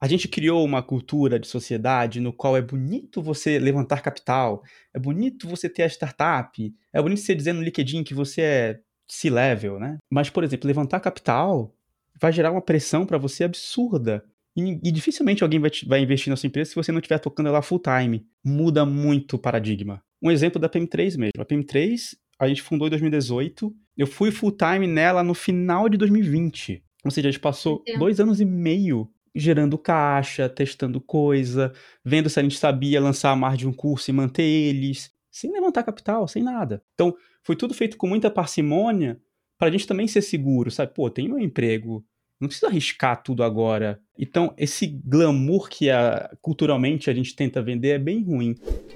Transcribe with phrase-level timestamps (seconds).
[0.00, 4.62] a gente criou uma cultura de sociedade no qual é bonito você levantar capital,
[4.94, 8.80] é bonito você ter a startup, é bonito você dizer no LinkedIn que você é
[9.06, 9.98] C-level, né?
[10.10, 11.74] Mas, por exemplo, levantar capital
[12.18, 14.24] vai gerar uma pressão para você absurda.
[14.56, 17.48] E, e, dificilmente alguém vai, vai investir na sua empresa se você não estiver tocando
[17.48, 18.26] ela full time.
[18.42, 20.02] Muda muito o paradigma.
[20.22, 21.40] Um exemplo da PM3 mesmo.
[21.40, 23.74] A PM3, a gente fundou em 2018.
[23.96, 26.82] Eu fui full time nela no final de 2020.
[27.04, 27.98] Ou seja, a gente passou Entendo.
[27.98, 31.72] dois anos e meio gerando caixa, testando coisa,
[32.04, 35.84] vendo se a gente sabia lançar mais de um curso e manter eles, sem levantar
[35.84, 36.82] capital, sem nada.
[36.94, 39.20] Então, foi tudo feito com muita parcimônia
[39.58, 40.94] para a gente também ser seguro, sabe?
[40.94, 42.04] Pô, tem meu emprego,
[42.40, 44.00] não precisa arriscar tudo agora.
[44.18, 48.54] Então, esse glamour que a, culturalmente a gente tenta vender é bem ruim.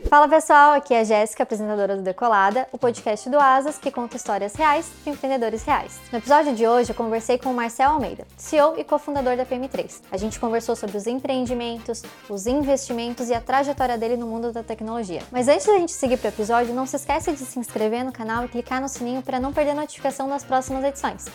[0.08, 4.16] Fala pessoal, aqui é a Jéssica, apresentadora do Decolada, o podcast do Asas que conta
[4.16, 6.00] histórias reais de empreendedores reais.
[6.10, 10.02] No episódio de hoje, eu conversei com o Marcel Almeida, CEO e cofundador da PM3.
[10.10, 14.62] A gente conversou sobre os empreendimentos, os investimentos e a trajetória dele no mundo da
[14.62, 15.22] tecnologia.
[15.30, 18.12] Mas antes da gente seguir para o episódio, não se esqueça de se inscrever no
[18.12, 21.26] canal e clicar no sininho para não perder notificação das próximas edições.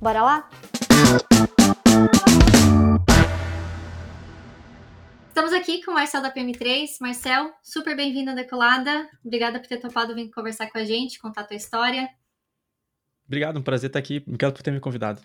[0.00, 0.48] Bora lá?
[5.36, 6.96] Estamos aqui com o Marcel da PM3.
[6.98, 9.06] Marcel, super bem-vindo à Decolada.
[9.22, 12.08] Obrigada por ter topado vir conversar com a gente, contar a tua história.
[13.26, 14.24] Obrigado, um prazer estar aqui.
[14.26, 15.20] Obrigado por ter me convidado.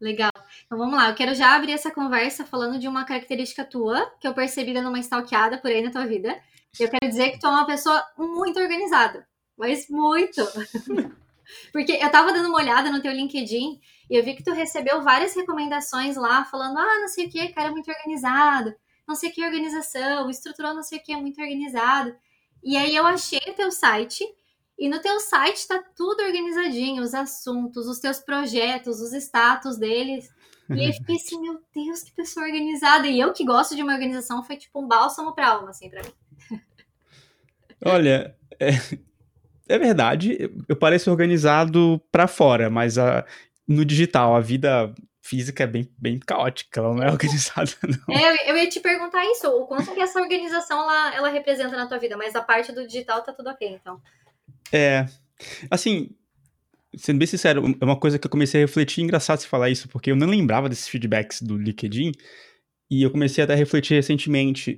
[0.00, 0.30] Legal.
[0.64, 4.28] Então vamos lá, eu quero já abrir essa conversa falando de uma característica tua, que
[4.28, 6.40] eu percebi dando uma stalkeada por aí na tua vida.
[6.78, 9.26] Eu quero dizer que tu é uma pessoa muito organizada,
[9.58, 10.42] mas muito.
[11.72, 15.02] Porque eu tava dando uma olhada no teu LinkedIn e eu vi que tu recebeu
[15.02, 18.72] várias recomendações lá, falando, ah, não sei o que, cara muito organizado
[19.06, 22.14] não sei que organização, estruturou não sei o que, é muito organizado.
[22.62, 24.24] E aí eu achei o teu site,
[24.78, 30.28] e no teu site está tudo organizadinho, os assuntos, os teus projetos, os status deles.
[30.70, 33.06] E eu fiquei assim, meu Deus, que pessoa organizada.
[33.06, 36.02] E eu que gosto de uma organização, foi tipo um bálsamo pra alma, assim, pra
[36.02, 36.12] mim.
[37.84, 38.70] Olha, é,
[39.68, 43.26] é verdade, eu pareço organizado para fora, mas a,
[43.68, 48.14] no digital, a vida física é bem, bem caótica, ela não é organizada, não.
[48.14, 51.86] É, eu ia te perguntar isso, o quanto que essa organização ela, ela representa na
[51.86, 54.00] tua vida, mas a parte do digital tá tudo ok, então.
[54.70, 55.06] É,
[55.70, 56.10] assim,
[56.94, 59.88] sendo bem sincero, é uma coisa que eu comecei a refletir, engraçado você falar isso,
[59.88, 62.12] porque eu não lembrava desses feedbacks do LinkedIn,
[62.90, 64.76] e eu comecei até a refletir recentemente,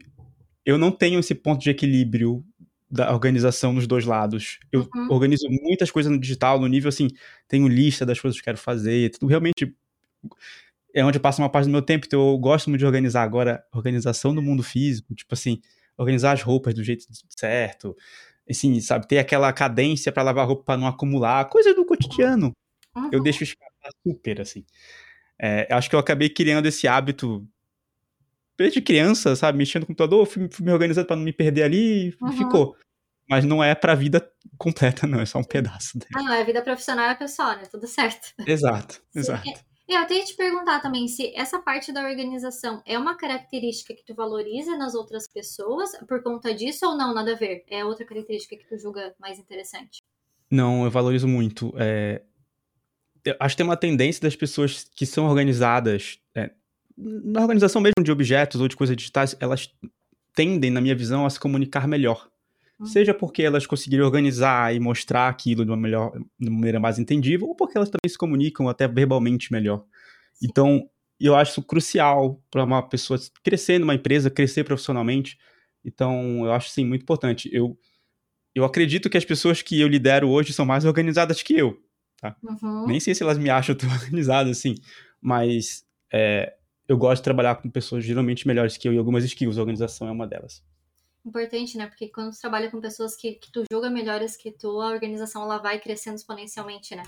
[0.65, 2.45] eu não tenho esse ponto de equilíbrio
[2.89, 4.61] da organização nos dois lados.
[4.71, 5.09] Eu uhum.
[5.11, 7.09] organizo muitas coisas no digital, no nível assim,
[7.49, 9.75] tenho lista das coisas que quero fazer, tudo realmente
[10.95, 13.23] é onde eu passo uma parte do meu tempo, então eu gosto muito de organizar
[13.23, 15.61] agora, organização do mundo físico, tipo assim,
[15.97, 17.95] organizar as roupas do jeito certo,
[18.49, 22.53] assim, sabe, ter aquela cadência para lavar roupa para não acumular, coisa do cotidiano.
[22.97, 23.11] Uhum.
[23.13, 24.65] Eu deixo escapar super, assim.
[25.39, 27.47] É, acho que eu acabei criando esse hábito
[28.57, 32.09] desde criança, sabe, mexendo no computador, fui, fui me organizando para não me perder ali
[32.09, 32.33] e uhum.
[32.33, 32.77] ficou.
[33.29, 34.27] Mas não é pra vida
[34.57, 36.11] completa, não, é só um pedaço dele.
[36.15, 37.65] Ah, não, é vida profissional e pessoal, né?
[37.71, 38.33] Tudo certo.
[38.47, 39.47] Exato, exato.
[39.47, 43.95] E eu até ia te perguntar também se essa parte da organização é uma característica
[43.95, 47.65] que tu valoriza nas outras pessoas por conta disso ou não, nada a ver?
[47.69, 50.03] É outra característica que tu julga mais interessante?
[50.51, 51.73] Não, eu valorizo muito.
[51.77, 52.23] É...
[53.25, 56.51] Eu acho que tem uma tendência das pessoas que são organizadas, é...
[56.97, 59.73] na organização mesmo de objetos ou de coisas digitais, elas
[60.35, 62.29] tendem, na minha visão, a se comunicar melhor.
[62.79, 62.87] Uhum.
[62.87, 66.99] Seja porque elas conseguiram organizar e mostrar aquilo de uma, melhor, de uma maneira mais
[66.99, 69.85] entendível, ou porque elas também se comunicam até verbalmente melhor.
[70.35, 70.49] Sim.
[70.49, 75.39] Então, eu acho crucial para uma pessoa crescer numa empresa, crescer profissionalmente.
[75.83, 77.49] Então, eu acho sim muito importante.
[77.51, 77.79] Eu,
[78.55, 81.83] eu acredito que as pessoas que eu lidero hoje são mais organizadas que eu.
[82.21, 82.37] Tá?
[82.43, 82.87] Uhum.
[82.87, 84.75] Nem sei se elas me acham tão organizadas assim,
[85.19, 85.83] mas
[86.13, 86.55] é,
[86.87, 89.57] eu gosto de trabalhar com pessoas geralmente melhores que eu e algumas skills.
[89.57, 90.63] A organização é uma delas
[91.29, 91.87] importante, né?
[91.87, 95.43] Porque quando tu trabalha com pessoas que, que tu julga melhores que tu, a organização
[95.43, 97.03] ela vai crescendo exponencialmente, né?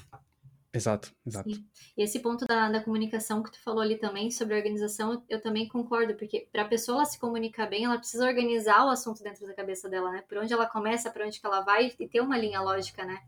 [0.72, 1.50] Exato, exato.
[1.50, 1.64] Sim.
[1.96, 5.40] E esse ponto da, da comunicação que tu falou ali também sobre organização, eu, eu
[5.40, 9.22] também concordo, porque para a pessoa ela se comunicar bem, ela precisa organizar o assunto
[9.22, 10.22] dentro da cabeça dela, né?
[10.28, 13.18] Por onde ela começa, para onde que ela vai e ter uma linha lógica, né?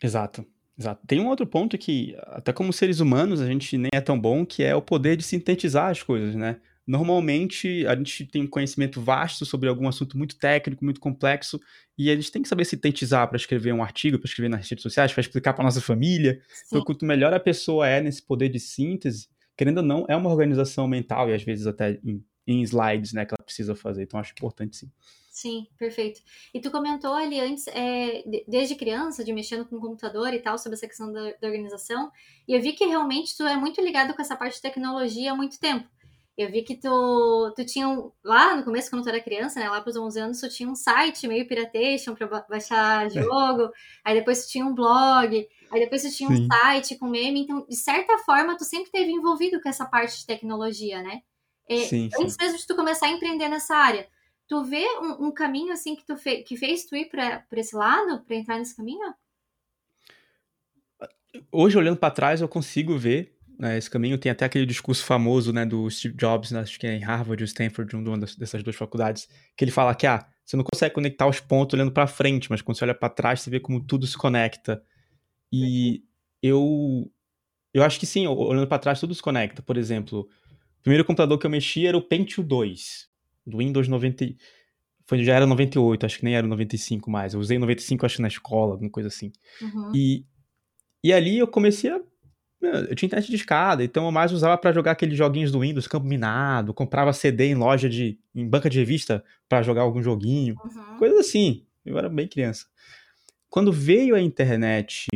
[0.00, 0.46] Exato,
[0.78, 1.04] exato.
[1.06, 4.46] Tem um outro ponto que, até como seres humanos, a gente nem é tão bom,
[4.46, 6.60] que é o poder de sintetizar as coisas, né?
[6.88, 11.60] Normalmente, a gente tem um conhecimento vasto sobre algum assunto muito técnico, muito complexo,
[11.98, 14.82] e a gente tem que saber sintetizar para escrever um artigo, para escrever nas redes
[14.82, 16.40] sociais, para explicar para nossa família.
[16.48, 16.64] Sim.
[16.68, 20.30] Então, quanto melhor a pessoa é nesse poder de síntese, querendo ou não, é uma
[20.30, 24.04] organização mental e às vezes até em, em slides, né, que ela precisa fazer.
[24.04, 24.90] Então, acho importante sim.
[25.30, 26.22] Sim, perfeito.
[26.54, 30.56] E tu comentou ali antes, é, desde criança, de mexendo com o computador e tal,
[30.56, 32.10] sobre essa questão da, da organização,
[32.48, 35.36] e eu vi que realmente tu é muito ligado com essa parte de tecnologia há
[35.36, 35.86] muito tempo.
[36.38, 39.68] Eu vi que tu, tu tinha, um, lá no começo, quando tu era criança, né,
[39.68, 43.10] lá pros 11 anos, tu tinha um site meio piratation para baixar é.
[43.10, 43.70] jogo, é.
[44.04, 46.44] aí depois tu tinha um blog, aí depois tu tinha Sim.
[46.44, 50.16] um site com meme, então, de certa forma, tu sempre esteve envolvido com essa parte
[50.16, 51.22] de tecnologia, né?
[51.68, 52.38] É, sim, antes sim.
[52.40, 54.08] mesmo de tu começar a empreender nessa área,
[54.46, 57.74] tu vê um, um caminho, assim, que, tu fe, que fez tu ir para esse
[57.74, 59.12] lado, para entrar nesse caminho?
[61.50, 64.16] Hoje, olhando para trás, eu consigo ver né, esse caminho.
[64.16, 67.42] Tem até aquele discurso famoso né, do Steve Jobs, né, acho que é em Harvard
[67.42, 71.26] ou Stanford, uma dessas duas faculdades, que ele fala que ah, você não consegue conectar
[71.26, 74.06] os pontos olhando para frente, mas quando você olha para trás, você vê como tudo
[74.06, 74.82] se conecta.
[75.52, 76.02] E
[76.42, 77.10] eu,
[77.74, 79.60] eu acho que sim, olhando para trás, tudo se conecta.
[79.60, 83.08] Por exemplo, o primeiro computador que eu mexi era o Pentium 2,
[83.46, 84.26] do Windows 90.
[85.06, 87.34] Foi, já era 98, acho que nem era 95 mais.
[87.34, 89.32] Eu usei 95, acho, na escola, alguma coisa assim.
[89.60, 89.92] Uhum.
[89.94, 90.24] E,
[91.02, 92.00] e ali eu comecei a
[92.60, 95.86] eu tinha internet de escada, então eu mais usava para jogar aqueles joguinhos do Windows,
[95.86, 98.18] Campo Minado, comprava CD em loja de.
[98.34, 100.98] em banca de revista para jogar algum joguinho, uhum.
[100.98, 101.64] coisas assim.
[101.84, 102.66] Eu era bem criança.
[103.48, 105.06] Quando veio a internet.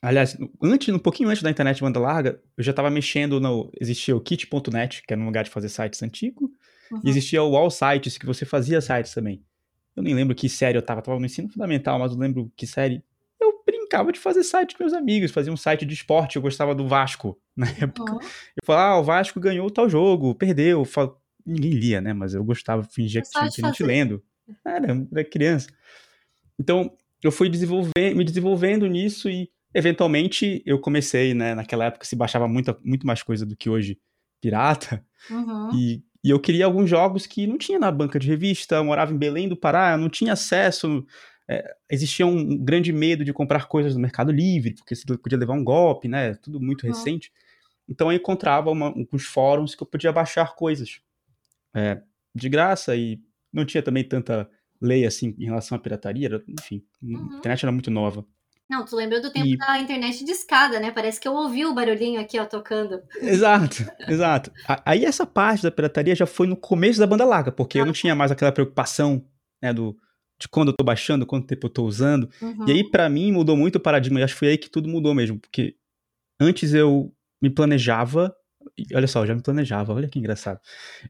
[0.00, 3.70] Aliás, antes, um pouquinho antes da internet banda larga, eu já estava mexendo no.
[3.78, 6.50] Existia o kit.net, que era um lugar de fazer sites antigo,
[6.90, 7.00] uhum.
[7.04, 9.44] e existia o All Sites, que você fazia sites também.
[9.94, 12.66] Eu nem lembro que série eu tava, tava no ensino fundamental, mas eu lembro que
[12.66, 13.02] série
[13.88, 16.86] brincava de fazer site com meus amigos, fazia um site de esporte, eu gostava do
[16.86, 18.12] Vasco na época.
[18.12, 18.18] Uhum.
[18.20, 20.84] Eu falava, ah, o Vasco ganhou tal jogo, perdeu.
[20.84, 21.20] Fal...
[21.44, 22.12] Ninguém lia, né?
[22.12, 24.22] Mas eu gostava, fingia que tinha gente lendo.
[24.64, 25.68] Era, era criança.
[26.60, 31.54] Então, eu fui desenvolver, me desenvolvendo nisso e, eventualmente, eu comecei, né?
[31.54, 33.98] Naquela época se baixava muito, muito mais coisa do que hoje
[34.40, 35.02] pirata.
[35.30, 35.70] Uhum.
[35.74, 39.12] E, e eu queria alguns jogos que não tinha na banca de revista, eu morava
[39.12, 41.06] em Belém do Pará, eu não tinha acesso
[41.48, 45.54] é, existia um grande medo de comprar coisas no Mercado Livre, porque você podia levar
[45.54, 46.34] um golpe, né?
[46.34, 47.32] Tudo muito recente.
[47.88, 51.00] Então eu encontrava uma, uns fóruns que eu podia baixar coisas
[51.74, 52.02] é,
[52.34, 53.18] de graça e
[53.50, 54.48] não tinha também tanta
[54.80, 56.26] lei assim em relação à pirataria.
[56.26, 57.30] Era, enfim, uhum.
[57.32, 58.26] a internet era muito nova.
[58.68, 59.56] Não, tu lembrou do tempo e...
[59.56, 60.90] da internet de escada, né?
[60.90, 63.00] Parece que eu ouvi o barulhinho aqui, ó, tocando.
[63.22, 64.52] Exato, exato.
[64.84, 67.80] Aí essa parte da pirataria já foi no começo da banda larga, porque ah.
[67.80, 69.24] eu não tinha mais aquela preocupação,
[69.62, 69.96] né, do
[70.38, 72.30] de quando eu tô baixando, quanto tempo eu tô usando.
[72.40, 72.68] Uhum.
[72.68, 74.20] E aí, para mim, mudou muito o paradigma.
[74.20, 75.38] E acho que foi aí que tudo mudou mesmo.
[75.38, 75.74] Porque
[76.40, 77.12] antes eu
[77.42, 78.34] me planejava.
[78.94, 80.60] Olha só, eu já me planejava, olha que engraçado.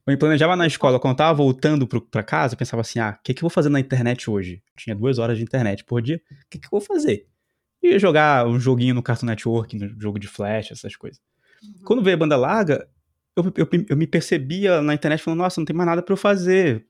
[0.06, 2.98] Eu me planejava na escola, quando eu tava voltando pro, pra casa, eu pensava assim:
[2.98, 4.62] ah, o que, que eu vou fazer na internet hoje?
[4.68, 7.26] Eu tinha duas horas de internet por dia, o que, que eu vou fazer?
[7.82, 11.20] Eu ia jogar um joguinho no Cartoon Network, no jogo de flash, essas coisas.
[11.62, 11.84] Uhum.
[11.84, 12.88] Quando veio a banda larga,
[13.36, 16.16] eu, eu, eu, me percebia na internet falando: nossa, não tem mais nada para eu
[16.16, 16.86] fazer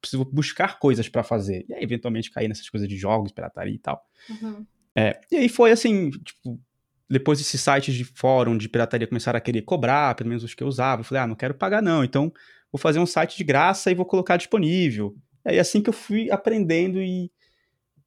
[0.00, 1.64] preciso buscar coisas para fazer.
[1.68, 4.02] E aí, eventualmente, cair nessas coisas de jogos, pirataria e tal.
[4.28, 4.66] Uhum.
[4.96, 6.60] É, e aí foi assim, tipo,
[7.08, 10.62] depois esses sites de fórum de pirataria começaram a querer cobrar, pelo menos os que
[10.62, 11.00] eu usava.
[11.00, 12.32] Eu falei, ah, não quero pagar não, então
[12.70, 15.16] vou fazer um site de graça e vou colocar disponível.
[15.44, 17.30] E aí assim que eu fui aprendendo e,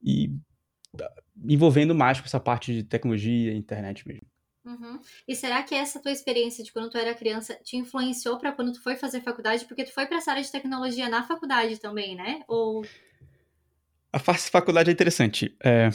[0.03, 0.31] e
[1.43, 4.27] envolvendo mais com essa parte de tecnologia, internet mesmo.
[4.63, 4.99] Uhum.
[5.27, 8.73] E será que essa tua experiência de quando tu era criança te influenciou para quando
[8.73, 9.65] tu foi fazer faculdade?
[9.65, 12.43] Porque tu foi para essa área de tecnologia na faculdade também, né?
[12.47, 12.83] Ou
[14.11, 15.55] a faculdade é interessante.
[15.63, 15.89] É...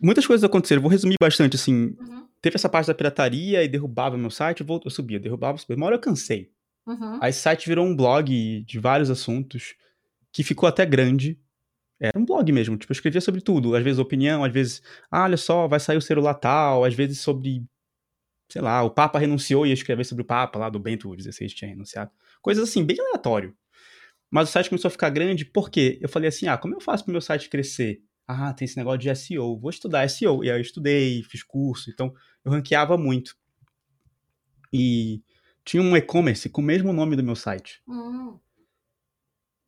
[0.00, 0.80] Muitas coisas aconteceram.
[0.80, 1.94] Vou resumir bastante assim.
[2.00, 2.26] Uhum.
[2.40, 5.76] Teve essa parte da pirataria e derrubava meu site, eu, eu subia, derrubava, subia.
[5.76, 6.50] Uma hora eu cansei.
[6.86, 7.18] Uhum.
[7.20, 9.74] Aí esse site virou um blog de vários assuntos
[10.32, 11.38] que ficou até grande.
[11.98, 13.74] Era um blog mesmo, tipo, eu escrevia sobre tudo.
[13.74, 17.20] Às vezes opinião, às vezes, ah, olha só, vai sair o celular tal, às vezes
[17.20, 17.64] sobre,
[18.50, 21.48] sei lá, o Papa renunciou e ia escrever sobre o Papa lá do Bento XVI
[21.48, 22.10] tinha renunciado.
[22.42, 23.56] Coisas assim, bem aleatório.
[24.30, 27.04] Mas o site começou a ficar grande porque eu falei assim, ah, como eu faço
[27.04, 28.02] para o meu site crescer?
[28.26, 30.44] Ah, tem esse negócio de SEO, vou estudar SEO.
[30.44, 32.12] E aí eu estudei, fiz curso, então
[32.44, 33.36] eu ranqueava muito.
[34.72, 35.22] E
[35.64, 37.82] tinha um e-commerce com o mesmo nome do meu site.
[37.86, 38.38] Uhum.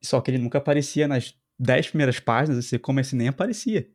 [0.02, 3.88] Só que ele nunca aparecia nas dez primeiras páginas, esse e-commerce nem aparecia.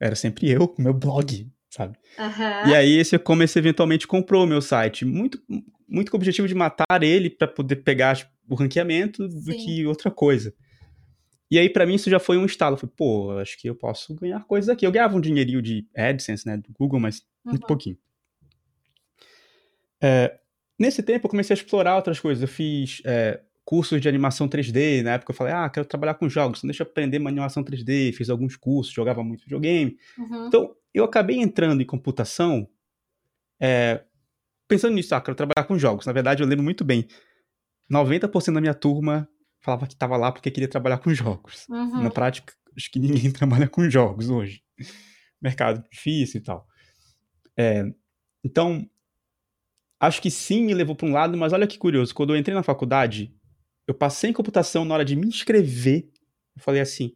[0.00, 1.98] Era sempre eu com meu blog, sabe?
[2.18, 2.70] Uhum.
[2.70, 5.42] E aí esse e-commerce eventualmente comprou o meu site, muito,
[5.88, 9.44] muito com o objetivo de matar ele para poder pegar tipo, o ranqueamento Sim.
[9.44, 10.54] do que outra coisa.
[11.50, 12.76] E aí, para mim, isso já foi um estalo.
[12.76, 14.86] Eu falei, pô, acho que eu posso ganhar coisas aqui.
[14.86, 17.52] Eu ganhava um dinheirinho de AdSense, né, do Google, mas uhum.
[17.52, 17.98] muito pouquinho.
[20.02, 20.38] É,
[20.78, 22.40] nesse tempo, eu comecei a explorar outras coisas.
[22.40, 25.02] Eu fiz é, cursos de animação 3D.
[25.02, 27.62] Na época eu falei, ah, quero trabalhar com jogos, então deixa eu aprender uma animação
[27.62, 28.12] 3D.
[28.12, 29.96] Fiz alguns cursos, jogava muito videogame.
[30.18, 30.46] Uhum.
[30.46, 32.68] Então, eu acabei entrando em computação
[33.60, 34.02] é,
[34.66, 36.04] pensando nisso, ah, quero trabalhar com jogos.
[36.04, 37.06] Na verdade, eu lembro muito bem.
[37.90, 39.28] 90% da minha turma
[39.60, 41.68] falava que estava lá porque queria trabalhar com jogos.
[41.68, 42.02] Uhum.
[42.02, 44.62] Na prática, acho que ninguém trabalha com jogos hoje.
[45.40, 46.66] Mercado difícil e tal.
[47.56, 47.84] É,
[48.42, 48.84] então,
[50.00, 52.54] acho que sim me levou para um lado, mas olha que curioso, quando eu entrei
[52.54, 53.32] na faculdade,
[53.86, 56.08] eu passei em computação na hora de me inscrever,
[56.56, 57.14] eu falei assim,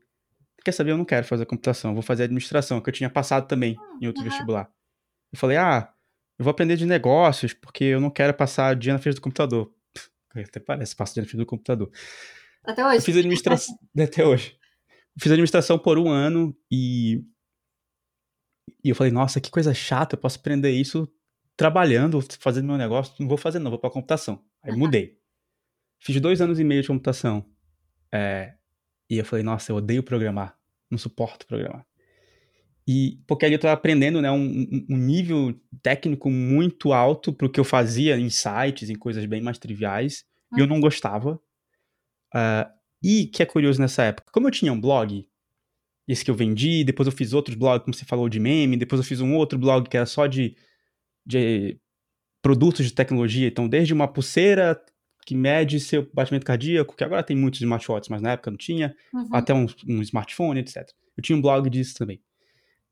[0.65, 3.77] quer saber, eu não quero fazer computação, vou fazer administração, que eu tinha passado também
[4.01, 4.29] em outro uhum.
[4.29, 4.71] vestibular.
[5.33, 5.93] Eu falei, ah,
[6.39, 9.21] eu vou aprender de negócios, porque eu não quero passar o dia na frente do
[9.21, 9.73] computador.
[10.35, 11.91] Até parece, passo o dia na frente do computador.
[12.65, 12.97] Até hoje.
[12.97, 14.59] Eu fiz administração, até hoje.
[15.17, 17.25] Eu fiz administração por um ano e
[18.85, 21.09] e eu falei, nossa, que coisa chata, eu posso aprender isso
[21.57, 23.15] trabalhando, fazendo meu negócio.
[23.19, 24.45] Não vou fazer, não, vou pra computação.
[24.63, 24.79] Aí uhum.
[24.79, 25.19] mudei.
[25.99, 27.45] Fiz dois anos e meio de computação.
[28.13, 28.55] É,
[29.09, 30.57] e eu falei, nossa, eu odeio programar.
[30.91, 31.87] Não suporto programar.
[32.89, 37.51] E porque ali eu estava aprendendo né, um, um, nível técnico muito alto para o
[37.51, 40.59] que eu fazia em sites, em coisas bem mais triviais, uhum.
[40.59, 41.41] e eu não gostava.
[42.33, 42.71] Uh,
[43.03, 45.29] e que é curioso nessa época, como eu tinha um blog,
[46.07, 49.01] esse que eu vendi, depois eu fiz outros blogs, como você falou, de meme, depois
[49.01, 50.57] eu fiz um outro blog que era só de,
[51.25, 51.81] de
[52.41, 54.81] produtos de tecnologia, então desde uma pulseira
[55.27, 58.95] que mede seu batimento cardíaco, que agora tem muitos smartwatches, mas na época não tinha,
[59.13, 59.29] uhum.
[59.33, 60.89] até um, um, smartphone, etc.
[61.17, 62.23] Eu tinha um blog disso também.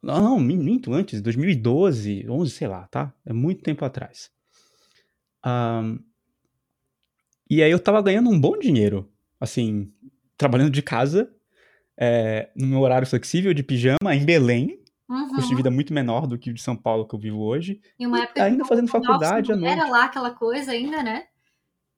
[0.00, 3.12] Não, minto antes, 2012, 11, sei lá, tá?
[3.26, 4.30] É muito tempo atrás.
[5.44, 5.98] Um,
[7.50, 9.10] e aí eu tava ganhando um bom dinheiro,
[9.40, 9.92] assim,
[10.38, 11.28] trabalhando de casa,
[12.00, 15.28] é, no meu horário flexível, de pijama, em Belém, uhum.
[15.28, 17.78] custo de vida muito menor do que o de São Paulo que eu vivo hoje.
[17.98, 19.72] E uma época ainda fazendo faculdade à noite.
[19.78, 21.24] Era lá aquela coisa ainda, né?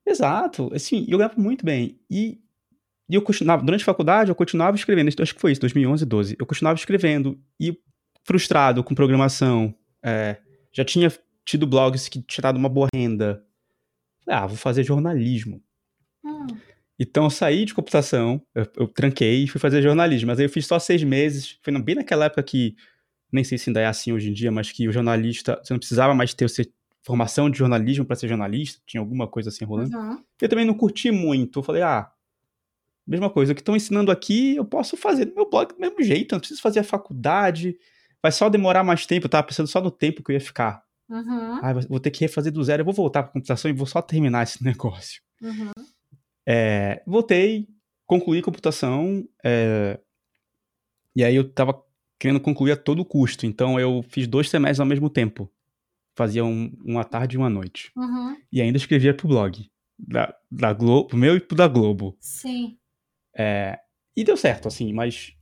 [0.04, 2.00] Exato, assim, eu ganhava muito bem.
[2.10, 2.40] E,
[3.08, 6.36] e eu continuava, durante a faculdade, eu continuava escrevendo, acho que foi isso, 2011, 12.
[6.36, 7.78] Eu continuava escrevendo e
[8.24, 9.72] frustrado com programação,
[10.04, 10.38] é,
[10.72, 11.12] já tinha
[11.44, 13.44] tido blogs que tinha dado uma boa renda.
[14.26, 15.62] Ah, vou fazer jornalismo.
[16.24, 16.46] Hum.
[17.02, 20.28] Então eu saí de computação, eu, eu, tranquei e fui fazer jornalismo.
[20.28, 21.58] Mas aí eu fiz só seis meses.
[21.60, 22.76] Foi bem naquela época que,
[23.32, 25.80] nem sei se ainda é assim hoje em dia, mas que o jornalista, você não
[25.80, 26.46] precisava mais ter
[27.02, 29.96] formação de jornalismo para ser jornalista, tinha alguma coisa assim rolando.
[29.96, 30.22] Uhum.
[30.40, 31.58] Eu também não curti muito.
[31.58, 32.08] Eu falei, ah,
[33.04, 36.00] mesma coisa, o que estão ensinando aqui, eu posso fazer no meu blog do mesmo
[36.02, 37.76] jeito, não preciso fazer a faculdade,
[38.22, 40.84] vai só demorar mais tempo, eu tava pensando só no tempo que eu ia ficar.
[41.08, 41.58] Uhum.
[41.60, 44.00] Ah, vou ter que refazer do zero, eu vou voltar pra computação e vou só
[44.00, 45.20] terminar esse negócio.
[45.42, 45.72] Uhum.
[46.46, 47.68] É, voltei,
[48.06, 49.98] concluí computação, é,
[51.14, 51.82] e aí eu tava
[52.18, 55.50] querendo concluir a todo custo, então eu fiz dois semestres ao mesmo tempo.
[56.14, 57.90] Fazia um, uma tarde e uma noite.
[57.96, 58.36] Uhum.
[58.52, 59.70] E ainda escrevia pro blog.
[59.98, 62.16] Da, da Globo, meu e pro da Globo.
[62.20, 62.76] Sim.
[63.36, 63.78] É,
[64.16, 65.34] e deu certo, assim, mas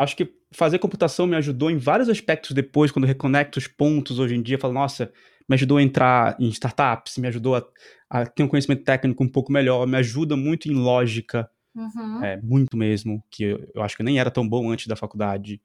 [0.00, 4.34] acho que fazer computação me ajudou em vários aspectos depois, quando reconecto os pontos hoje
[4.34, 5.12] em dia, falo, nossa,
[5.50, 7.66] me ajudou a entrar em startups, me ajudou a,
[8.08, 12.24] a ter um conhecimento técnico um pouco melhor, me ajuda muito em lógica, uhum.
[12.24, 14.94] é, muito mesmo, que eu, eu, acho que eu nem era tão bom antes da
[14.94, 15.60] faculdade.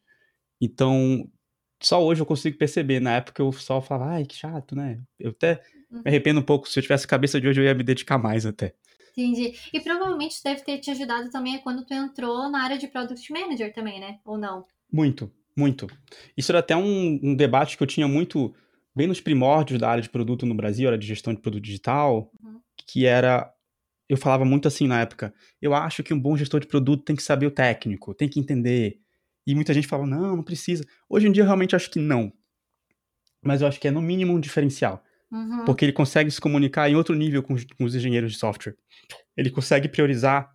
[0.60, 1.30] Então,
[1.80, 5.00] só hoje eu consigo perceber, na época eu só falava, ai, que chato, né?
[5.20, 5.62] Eu até
[5.92, 6.00] uhum.
[6.00, 8.18] me arrependo um pouco, se eu tivesse a cabeça de hoje eu ia me dedicar
[8.18, 8.74] mais até.
[9.16, 9.54] Entendi.
[9.72, 13.72] E provavelmente deve ter te ajudado também quando tu entrou na área de Product Manager
[13.72, 14.18] também, né?
[14.26, 14.66] Ou não?
[14.92, 15.86] Muito, muito.
[16.36, 18.52] Isso era até um, um debate que eu tinha muito,
[18.96, 22.32] bem nos primórdios da área de produto no Brasil, área de gestão de produto digital,
[22.42, 22.60] uhum.
[22.88, 23.52] que era
[24.08, 25.34] eu falava muito assim na época.
[25.62, 28.40] Eu acho que um bom gestor de produto tem que saber o técnico, tem que
[28.40, 29.00] entender.
[29.48, 30.86] E muita gente falava, não, não precisa.
[31.10, 32.32] Hoje em dia eu realmente acho que não.
[33.44, 35.04] Mas eu acho que é no mínimo um diferencial.
[35.32, 35.66] Uhum.
[35.66, 38.76] Porque ele consegue se comunicar em outro nível com os, com os engenheiros de software.
[39.36, 40.54] Ele consegue priorizar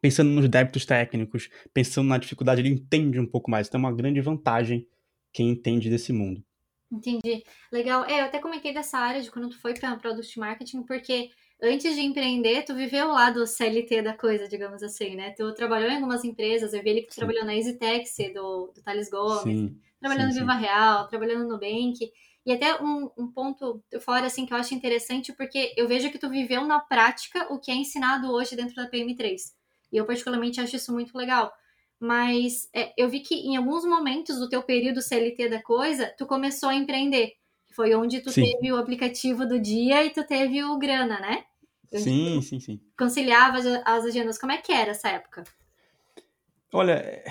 [0.00, 3.66] pensando nos débitos técnicos, pensando na dificuldade, ele entende um pouco mais.
[3.66, 4.86] Então é uma grande vantagem
[5.32, 6.42] quem entende desse mundo.
[6.90, 7.44] Entendi.
[7.72, 8.04] Legal.
[8.04, 11.30] É, eu até comentei dessa área de quando tu foi para Product Marketing, porque
[11.62, 15.30] antes de empreender, tu viveu lá do CLT da coisa, digamos assim, né?
[15.32, 17.20] Tu trabalhou em algumas empresas, eu vi ali que tu sim.
[17.20, 21.48] trabalhou na EasyTex, do, do Thales Gomes, sim, trabalhando sim, no Viva Real, trabalhando no
[21.50, 22.10] Nubank.
[22.44, 26.18] E até um, um ponto fora, assim, que eu acho interessante, porque eu vejo que
[26.18, 29.52] tu viveu na prática o que é ensinado hoje dentro da PM3.
[29.92, 31.52] E eu particularmente acho isso muito legal.
[31.98, 36.26] Mas é, eu vi que em alguns momentos do teu período CLT da coisa, tu
[36.26, 37.32] começou a empreender.
[37.72, 38.42] Foi onde tu sim.
[38.42, 41.44] teve o aplicativo do dia e tu teve o grana, né?
[41.92, 42.80] sim, sim, sim.
[42.98, 44.38] Conciliava as agendas.
[44.38, 45.44] Como é que era essa época?
[46.72, 47.24] Olha, é,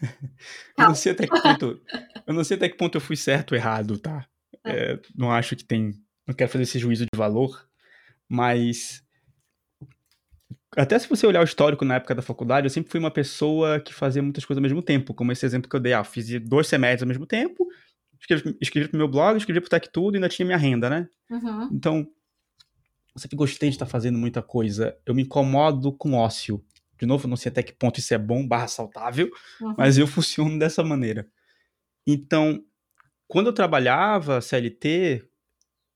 [0.78, 1.80] eu não sei até que ponto.
[2.26, 4.26] Eu não sei até que ponto eu fui certo ou errado, tá?
[4.64, 4.92] É.
[4.92, 5.92] É, não acho que tem.
[6.26, 7.68] Não quero fazer esse juízo de valor,
[8.28, 9.02] mas.
[10.76, 13.78] Até se você olhar o histórico na época da faculdade, eu sempre fui uma pessoa
[13.78, 15.92] que fazia muitas coisas ao mesmo tempo, como esse exemplo que eu dei.
[15.92, 17.68] Ah, fiz dois semestres ao mesmo tempo,
[18.18, 21.08] escrevi, escrevi pro meu blog, escrevi pro Tech Tudo e ainda tinha minha renda, né?
[21.30, 21.68] Uhum.
[21.72, 22.08] Então,
[23.14, 24.96] eu sempre gostei de estar fazendo muita coisa.
[25.04, 26.64] Eu me incomodo com ócio.
[26.98, 29.74] De novo, não sei até que ponto isso é bom barra saudável, uhum.
[29.76, 31.28] mas eu funciono dessa maneira.
[32.06, 32.64] Então,
[33.28, 35.24] quando eu trabalhava CLT,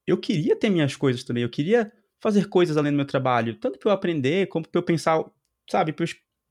[0.06, 1.42] eu queria ter minhas coisas também.
[1.42, 4.82] Eu queria fazer coisas além do meu trabalho, tanto para eu aprender, como para eu
[4.82, 5.24] pensar,
[5.70, 6.08] sabe, para eu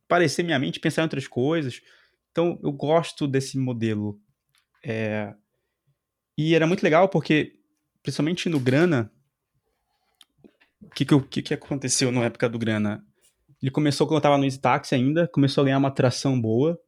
[0.08, 1.82] parecer minha mente, pensar em outras coisas.
[2.32, 4.20] Então, eu gosto desse modelo.
[4.84, 5.34] É...
[6.38, 7.54] E era muito legal porque,
[8.04, 9.12] principalmente no Grana,
[10.82, 13.04] o que que, que que aconteceu na época do Grana?
[13.62, 16.80] Ele começou quando eu estava no Easytaxi ainda, começou a ganhar uma atração boa.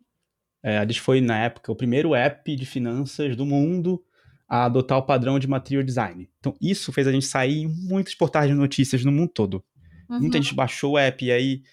[0.61, 4.03] É, a gente foi, na época, o primeiro app de finanças do mundo
[4.47, 6.29] a adotar o padrão de material design.
[6.39, 9.63] Então, isso fez a gente sair em muitos portais de notícias no mundo todo.
[10.09, 10.21] Uhum.
[10.21, 11.63] Muita gente baixou o app e aí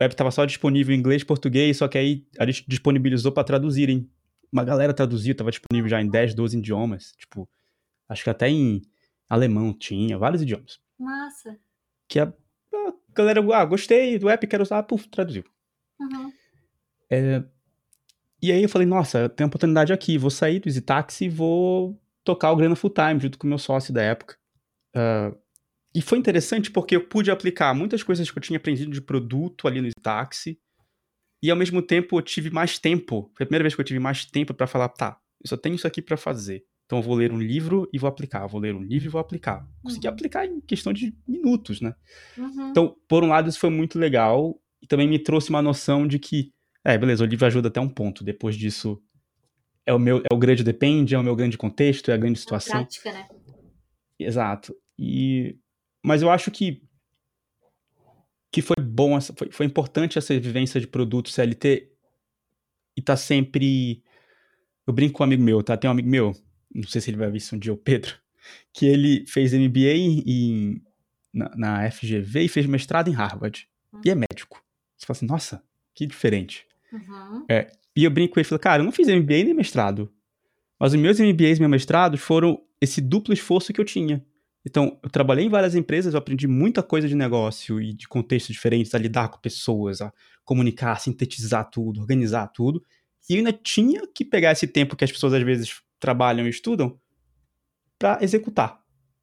[0.00, 3.30] o app estava só disponível em inglês e português, só que aí a gente disponibilizou
[3.30, 4.10] para traduzirem.
[4.52, 7.12] Uma galera traduziu, estava disponível já em 10, 12 idiomas.
[7.16, 7.48] Tipo,
[8.08, 8.82] acho que até em
[9.28, 10.80] alemão tinha, vários idiomas.
[10.98, 11.56] Massa.
[12.08, 15.44] Que a, a galera, ah, gostei do app, quero usar, puf, traduziu.
[16.00, 16.32] Uhum.
[17.08, 17.44] É,
[18.42, 21.28] e aí eu falei, nossa, tem uma oportunidade aqui, vou sair do Easy Taxi e
[21.28, 24.36] vou tocar o grana full time junto com o meu sócio da época.
[24.94, 25.34] Uh,
[25.94, 29.66] e foi interessante porque eu pude aplicar muitas coisas que eu tinha aprendido de produto
[29.66, 30.58] ali no táxi.
[31.42, 33.30] E ao mesmo tempo eu tive mais tempo.
[33.34, 35.76] Foi a primeira vez que eu tive mais tempo para falar, tá, eu só tenho
[35.76, 36.64] isso aqui para fazer.
[36.84, 38.46] Então eu vou ler um livro e vou aplicar.
[38.46, 39.66] vou ler um livro e vou aplicar.
[39.82, 40.12] Consegui uhum.
[40.12, 41.94] aplicar em questão de minutos, né?
[42.36, 42.70] Uhum.
[42.70, 44.60] Então, por um lado, isso foi muito legal.
[44.82, 46.52] E também me trouxe uma noção de que,
[46.84, 48.22] é, beleza, o livro ajuda até um ponto.
[48.22, 49.00] Depois disso,
[49.86, 52.38] é o meu, é o grande depende, é o meu grande contexto, é a grande
[52.38, 52.80] situação.
[52.80, 53.28] É prática, né?
[54.18, 54.76] Exato.
[54.98, 55.56] E
[56.04, 56.82] mas eu acho que
[58.52, 61.90] que foi bom, foi, foi importante essa vivência de produto CLT
[62.96, 64.02] e tá sempre.
[64.86, 65.76] Eu brinco com um amigo meu, tá?
[65.76, 66.32] Tem um amigo meu,
[66.74, 68.16] não sei se ele vai ver isso um dia, o Pedro,
[68.72, 70.82] que ele fez MBA em,
[71.34, 73.68] na, na FGV e fez mestrado em Harvard.
[73.92, 74.00] Uhum.
[74.04, 74.64] E é médico.
[74.96, 75.62] Você fala assim, nossa,
[75.94, 76.66] que diferente.
[76.96, 77.44] Uhum.
[77.48, 80.12] É, e eu brinco com ele e falo, cara, eu não fiz MBA nem mestrado.
[80.78, 84.24] Mas os meus MBAs e meus mestrados foram esse duplo esforço que eu tinha.
[84.64, 88.52] Então, eu trabalhei em várias empresas, eu aprendi muita coisa de negócio e de contextos
[88.52, 90.12] diferentes, a lidar com pessoas, a
[90.44, 92.82] comunicar, a sintetizar tudo, organizar tudo.
[93.30, 96.50] E eu ainda tinha que pegar esse tempo que as pessoas às vezes trabalham e
[96.50, 96.98] estudam
[97.98, 98.80] para executar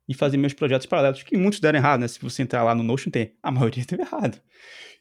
[0.08, 2.08] e fazer meus projetos paralelos, que muitos deram errado, né?
[2.08, 3.36] Se você entrar lá no Notion, tem.
[3.42, 4.42] A maioria deu errado.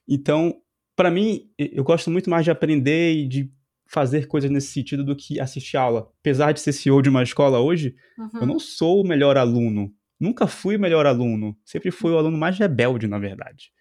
[0.08, 0.61] Então,
[0.96, 3.50] para mim, eu gosto muito mais de aprender e de
[3.86, 6.10] fazer coisas nesse sentido do que assistir aula.
[6.20, 8.40] Apesar de ser CEO de uma escola hoje, uhum.
[8.40, 11.58] eu não sou o melhor aluno nunca fui o melhor aluno.
[11.64, 13.72] Sempre fui o aluno mais rebelde, na verdade.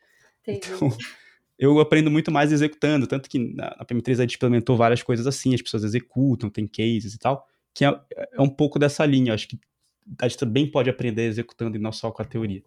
[0.42, 0.68] Entendi.
[0.76, 0.90] Então,
[1.58, 3.06] eu aprendo muito mais executando.
[3.06, 6.66] Tanto que na, na PM3 a gente implementou várias coisas assim, as pessoas executam, tem
[6.66, 7.96] cases e tal, que é,
[8.34, 9.36] é um pouco dessa linha.
[9.36, 9.60] Acho que
[10.20, 12.64] a gente também pode aprender executando e não só com a teoria.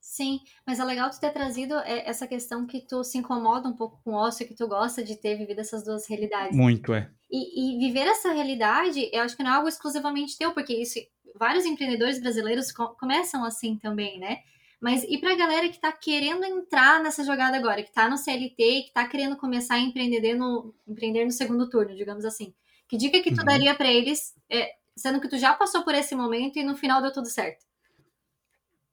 [0.00, 3.76] Sim, mas é legal tu ter trazido é, essa questão que tu se incomoda um
[3.76, 6.56] pouco com o ócio, que tu gosta de ter vivido essas duas realidades.
[6.56, 7.10] Muito, é.
[7.30, 10.98] E, e viver essa realidade, eu acho que não é algo exclusivamente teu, porque isso
[11.38, 14.38] vários empreendedores brasileiros co começam assim também, né?
[14.80, 18.16] Mas e para a galera que está querendo entrar nessa jogada agora, que está no
[18.16, 22.54] CLT e que está querendo começar a empreender no, empreender no segundo turno, digamos assim.
[22.88, 23.44] Que dica que tu uhum.
[23.44, 27.02] daria para eles, é, sendo que tu já passou por esse momento e no final
[27.02, 27.66] deu tudo certo?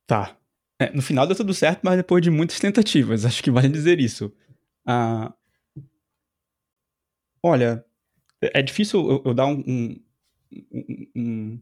[0.07, 0.35] Tá.
[0.79, 3.99] É, no final deu tudo certo, mas depois de muitas tentativas, acho que vale dizer
[3.99, 4.31] isso.
[4.85, 5.33] Ah,
[7.41, 7.83] olha,
[8.41, 10.03] é, é difícil eu, eu dar um, um,
[11.15, 11.61] um,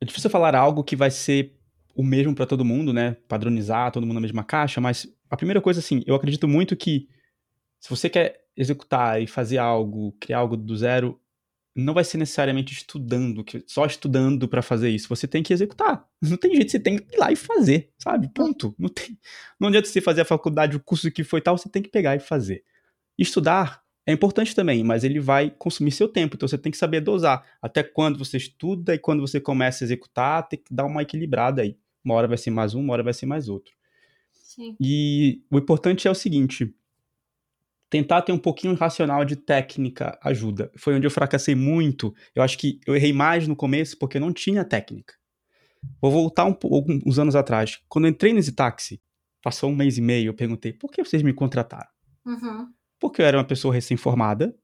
[0.00, 1.56] é difícil falar algo que vai ser
[1.94, 3.16] o mesmo para todo mundo, né?
[3.28, 7.08] Padronizar todo mundo na mesma caixa, mas a primeira coisa, assim, eu acredito muito que
[7.80, 11.20] se você quer executar e fazer algo, criar algo do zero,
[11.74, 15.08] não vai ser necessariamente estudando, só estudando para fazer isso.
[15.08, 16.06] Você tem que executar.
[16.22, 18.28] Não tem jeito, você tem que ir lá e fazer, sabe?
[18.32, 18.74] Ponto.
[18.78, 19.18] Não tem.
[19.58, 22.14] Não adianta você fazer a faculdade, o curso que foi tal, você tem que pegar
[22.14, 22.62] e fazer.
[23.18, 27.00] Estudar é importante também, mas ele vai consumir seu tempo, então você tem que saber
[27.00, 27.44] dosar.
[27.60, 31.62] Até quando você estuda e quando você começa a executar, tem que dar uma equilibrada
[31.62, 31.76] aí.
[32.04, 33.72] Uma hora vai ser mais um, uma hora vai ser mais outro.
[34.32, 34.76] Sim.
[34.80, 36.74] E o importante é o seguinte:
[37.92, 40.72] tentar ter um pouquinho racional de técnica ajuda.
[40.76, 42.14] Foi onde eu fracassei muito.
[42.34, 45.14] Eu acho que eu errei mais no começo porque não tinha técnica.
[46.00, 46.56] Vou voltar um,
[47.06, 47.80] uns anos atrás.
[47.88, 49.00] Quando eu entrei nesse táxi,
[49.42, 51.90] passou um mês e meio, eu perguntei: por que vocês me contrataram?
[52.24, 54.56] Uhum porque eu era uma pessoa recém-formada,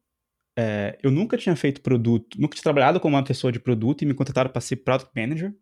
[0.57, 4.07] é, eu nunca tinha feito produto, nunca tinha trabalhado como uma pessoa de produto e
[4.07, 5.53] me contrataram para ser product manager.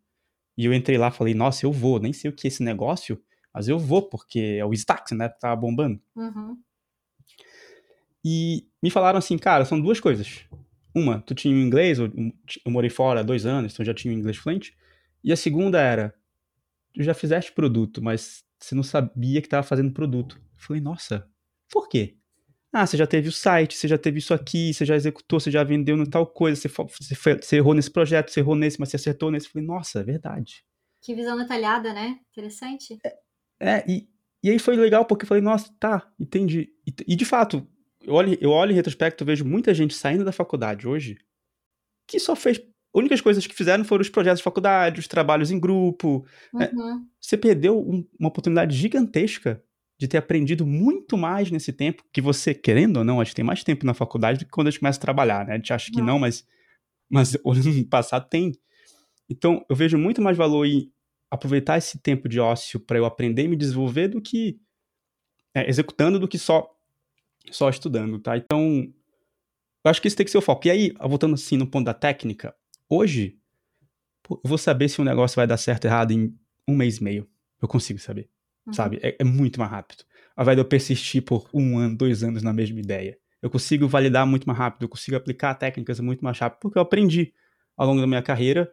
[0.58, 2.62] E eu entrei lá e falei, nossa, eu vou, nem sei o que é esse
[2.62, 3.18] negócio,
[3.52, 5.98] mas eu vou, porque é o Stax, né, tava bombando.
[6.14, 6.58] Uhum.
[8.28, 10.44] E me falaram assim, cara, são duas coisas.
[10.92, 12.10] Uma, tu tinha o inglês, eu,
[12.64, 14.76] eu morei fora há dois anos, então já tinha o inglês fluente.
[15.22, 16.12] E a segunda era,
[16.92, 20.38] tu já fizeste produto, mas você não sabia que estava fazendo produto.
[20.38, 21.24] Eu falei, nossa,
[21.70, 22.16] por quê?
[22.72, 25.48] Ah, você já teve o site, você já teve isso aqui, você já executou, você
[25.48, 28.88] já vendeu no tal coisa, você, você, você errou nesse projeto, você errou nesse, mas
[28.88, 29.46] você acertou nesse.
[29.46, 30.64] Eu falei, nossa, é verdade.
[31.00, 32.18] Que visão detalhada, né?
[32.32, 32.98] Interessante.
[33.04, 34.08] É, é e,
[34.42, 36.72] e aí foi legal, porque eu falei, nossa, tá, entendi.
[36.84, 37.64] E, e de fato,
[38.06, 41.18] eu olho, eu olho em retrospecto, vejo muita gente saindo da faculdade hoje
[42.06, 42.60] que só fez.
[42.94, 46.24] Únicas coisas que fizeram foram os projetos de faculdade, os trabalhos em grupo.
[46.54, 46.70] Né?
[46.72, 46.90] Uhum.
[46.90, 49.62] É, você perdeu um, uma oportunidade gigantesca
[49.98, 53.44] de ter aprendido muito mais nesse tempo, que você, querendo ou não, acho que tem
[53.44, 55.54] mais tempo na faculdade do que quando a gente começa a trabalhar, né?
[55.54, 56.46] A gente acha que não, mas,
[57.10, 58.52] mas olhando no passado tem.
[59.28, 60.90] Então, eu vejo muito mais valor em
[61.30, 64.58] aproveitar esse tempo de ócio para eu aprender e me desenvolver do que
[65.54, 66.75] é, executando, do que só
[67.50, 68.36] só estudando, tá?
[68.36, 68.92] Então,
[69.84, 70.66] eu acho que isso tem que ser o foco.
[70.66, 72.54] E aí, voltando assim no ponto da técnica,
[72.88, 73.38] hoje,
[74.28, 77.04] eu vou saber se um negócio vai dar certo ou errado em um mês e
[77.04, 77.28] meio.
[77.62, 78.28] Eu consigo saber,
[78.66, 78.72] uhum.
[78.72, 78.98] sabe?
[79.02, 80.04] É, é, muito mais rápido.
[80.34, 83.16] Ao invés de eu persistir por um ano, dois anos na mesma ideia.
[83.40, 86.82] Eu consigo validar muito mais rápido, eu consigo aplicar técnicas muito mais rápido, porque eu
[86.82, 87.32] aprendi
[87.76, 88.70] ao longo da minha carreira.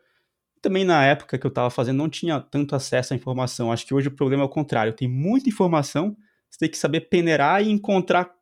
[0.61, 3.71] Também na época que eu estava fazendo, não tinha tanto acesso à informação.
[3.71, 4.93] Acho que hoje o problema é o contrário.
[4.93, 6.17] Tem muita informação,
[6.49, 8.33] você tem que saber peneirar e encontrar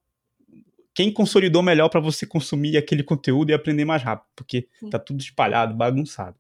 [0.94, 4.90] quem consolidou melhor para você consumir aquele conteúdo e aprender mais rápido, porque Sim.
[4.90, 6.36] tá tudo espalhado, bagunçado.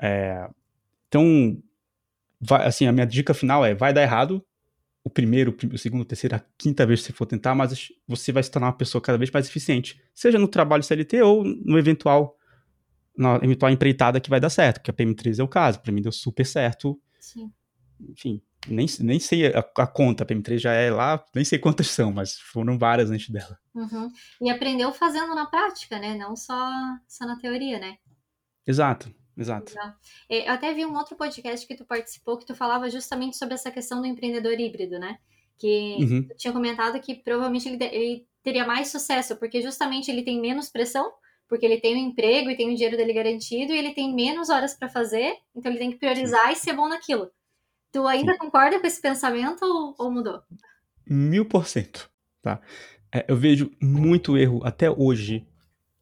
[0.00, 0.48] É,
[1.08, 1.62] então,
[2.40, 4.44] vai, assim, a minha dica final é: vai dar errado
[5.02, 8.32] o primeiro, o segundo, o terceiro, a quinta vez que você for tentar, mas você
[8.32, 11.78] vai se tornar uma pessoa cada vez mais eficiente, seja no trabalho CLT ou no
[11.78, 12.36] eventual
[13.16, 16.00] na eventual empreitada que vai dar certo, que a PM3 é o caso, para mim
[16.00, 16.98] deu super certo.
[17.18, 17.52] Sim.
[18.08, 21.88] Enfim, nem, nem sei a, a, conta, a PM3 já é lá, nem sei quantas
[21.88, 23.58] são, mas foram várias antes dela.
[23.74, 24.10] Uhum.
[24.42, 26.14] E aprendeu fazendo na prática, né?
[26.14, 26.70] Não só,
[27.08, 27.96] só na teoria, né?
[28.66, 29.72] Exato, exato.
[30.28, 33.54] É, eu até vi um outro podcast que tu participou que tu falava justamente sobre
[33.54, 35.18] essa questão do empreendedor híbrido, né?
[35.58, 36.28] Que uhum.
[36.28, 40.70] tu tinha comentado que provavelmente ele, ele teria mais sucesso, porque justamente ele tem menos
[40.70, 41.10] pressão,
[41.48, 44.50] porque ele tem um emprego e tem o dinheiro dele garantido, e ele tem menos
[44.50, 46.52] horas para fazer, então ele tem que priorizar Sim.
[46.52, 47.30] e ser bom naquilo.
[47.92, 48.38] Tu ainda Sim.
[48.38, 50.42] concorda com esse pensamento ou, ou mudou?
[51.08, 52.60] Mil por cento, tá?
[53.12, 55.46] É, eu vejo muito erro até hoje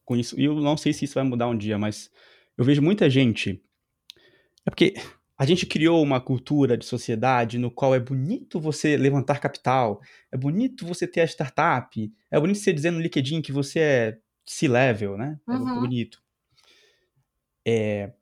[0.04, 2.10] com isso, e eu não sei se isso vai mudar um dia, mas
[2.56, 3.62] eu vejo muita gente.
[4.66, 4.94] É porque
[5.36, 10.00] a gente criou uma cultura de sociedade no qual é bonito você levantar capital,
[10.32, 14.18] é bonito você ter a startup, é bonito você dizer no LinkedIn que você é
[14.44, 15.38] C-level, né?
[15.48, 15.80] É uhum.
[15.80, 16.22] bonito.
[17.66, 18.12] É,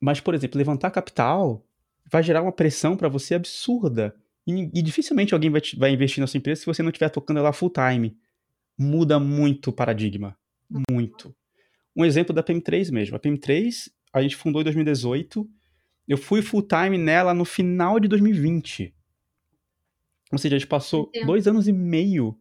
[0.00, 1.64] mas, por exemplo, levantar capital
[2.10, 4.14] vai gerar uma pressão para você absurda.
[4.46, 7.38] E, e, dificilmente alguém vai, vai investir na sua empresa se você não estiver tocando
[7.38, 8.16] ela full time.
[8.78, 10.36] Muda muito o paradigma.
[10.90, 11.34] Muito.
[11.96, 13.16] Um exemplo da PM3 mesmo.
[13.16, 15.48] A PM3, a gente fundou em 2018.
[16.06, 18.94] Eu fui full time nela no final de 2020.
[20.32, 21.26] Ou seja, a gente passou Entendo.
[21.26, 22.36] dois anos e meio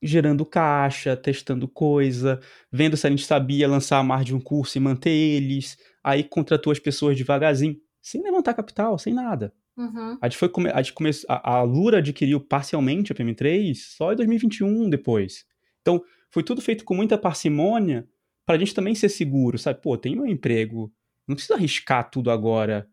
[0.00, 2.38] gerando caixa, testando coisa,
[2.70, 5.78] vendo se a gente sabia lançar mais de um curso e manter eles.
[6.02, 9.50] Aí contratou as pessoas devagarzinho sem levantar capital, sem nada.
[9.76, 10.18] Uhum.
[10.20, 14.16] A gente foi a, gente come, a, a Lura adquiriu parcialmente a PM3 só em
[14.16, 15.46] 2021 depois.
[15.80, 18.06] Então, foi tudo feito com muita parcimônia
[18.44, 19.80] para a gente também ser seguro, sabe?
[19.80, 20.92] Pô, tem meu emprego,
[21.26, 22.86] não precisa arriscar tudo agora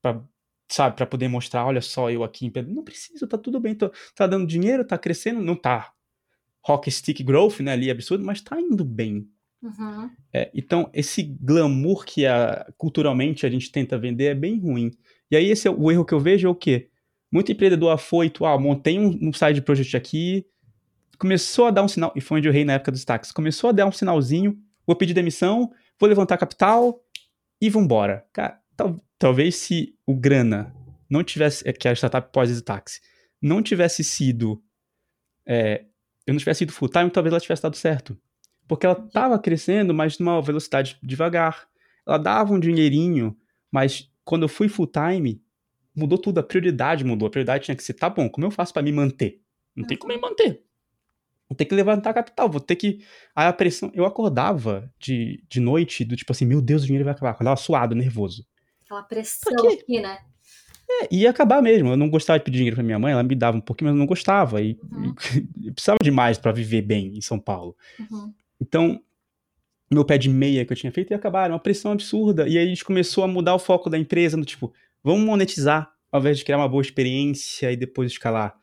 [0.00, 0.24] para
[0.68, 4.26] sabe, para poder mostrar, olha só, eu aqui, não precisa, tá tudo bem, tô, tá
[4.26, 5.92] dando dinheiro, tá crescendo, não tá
[6.60, 9.30] rock stick growth, né, ali absurdo, mas tá indo bem.
[9.66, 10.10] Uhum.
[10.32, 14.92] É, então, esse glamour que a, culturalmente a gente tenta vender é bem ruim.
[15.30, 16.88] E aí, esse é o erro que eu vejo é o quê?
[17.32, 20.46] Muito empreendedor afoito, ah, montei um, um side project aqui,
[21.18, 23.70] começou a dar um sinal, e foi onde eu rei na época dos táxis, começou
[23.70, 27.02] a dar um sinalzinho, vou pedir demissão, vou levantar capital
[27.60, 28.24] e vambora.
[28.32, 30.72] Cara, tal, talvez se o Grana
[31.10, 33.00] não tivesse, é, que a startup pós-táxi,
[33.42, 34.62] não tivesse sido,
[35.44, 35.84] é,
[36.24, 38.16] eu não tivesse sido full time, talvez ela tivesse dado certo.
[38.68, 41.68] Porque ela estava crescendo, mas numa velocidade devagar.
[42.06, 43.36] Ela dava um dinheirinho,
[43.70, 45.42] mas quando eu fui full time,
[45.94, 47.26] mudou tudo, a prioridade mudou.
[47.28, 49.40] A prioridade tinha que ser, tá bom, como eu faço para me manter?
[49.74, 50.62] Não tem como me manter.
[51.48, 53.04] Vou ter que levantar capital, vou ter que.
[53.34, 53.90] Aí a pressão.
[53.94, 57.30] Eu acordava de, de noite, do tipo assim, meu Deus, o dinheiro vai acabar.
[57.30, 58.44] Acordava suado, nervoso.
[58.84, 60.18] Aquela pressão aqui, né?
[60.88, 61.90] É, ia acabar mesmo.
[61.90, 63.96] Eu não gostava de pedir dinheiro pra minha mãe, ela me dava um pouquinho, mas
[63.96, 64.60] eu não gostava.
[64.60, 65.14] E, uhum.
[65.62, 67.76] e precisava de mais para viver bem em São Paulo.
[67.98, 68.32] Uhum.
[68.60, 69.00] Então,
[69.90, 72.48] meu pé de meia que eu tinha feito ia acabar, uma pressão absurda.
[72.48, 75.92] E aí a gente começou a mudar o foco da empresa, no tipo, vamos monetizar,
[76.10, 78.58] ao invés de criar uma boa experiência e depois escalar.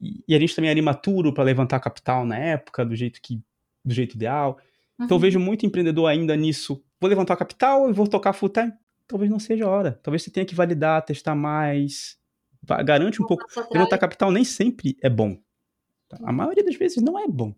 [0.00, 3.42] E, e a gente também era imaturo para levantar capital na época, do jeito que
[3.84, 4.58] do jeito ideal.
[4.98, 5.04] Uhum.
[5.04, 5.22] Então eu uhum.
[5.22, 6.82] vejo muito empreendedor ainda nisso.
[7.00, 8.72] Vou levantar capital e vou tocar full time.
[9.06, 10.00] talvez não seja a hora.
[10.02, 12.18] Talvez você tenha que validar, testar mais.
[12.84, 13.44] Garante um pouco.
[13.72, 15.38] Levantar capital nem sempre é bom.
[16.08, 16.18] Tá?
[16.24, 17.54] A maioria das vezes não é bom.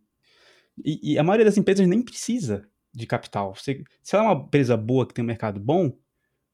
[0.85, 3.55] E, e, a maioria das empresas nem precisa de capital.
[3.55, 5.97] Você, se ela é uma empresa boa que tem um mercado bom,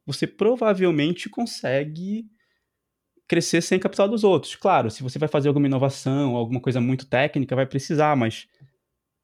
[0.06, 2.26] você provavelmente consegue
[3.26, 4.54] crescer sem capital dos outros.
[4.54, 8.46] Claro, se você vai fazer alguma inovação, alguma coisa muito técnica, vai precisar, mas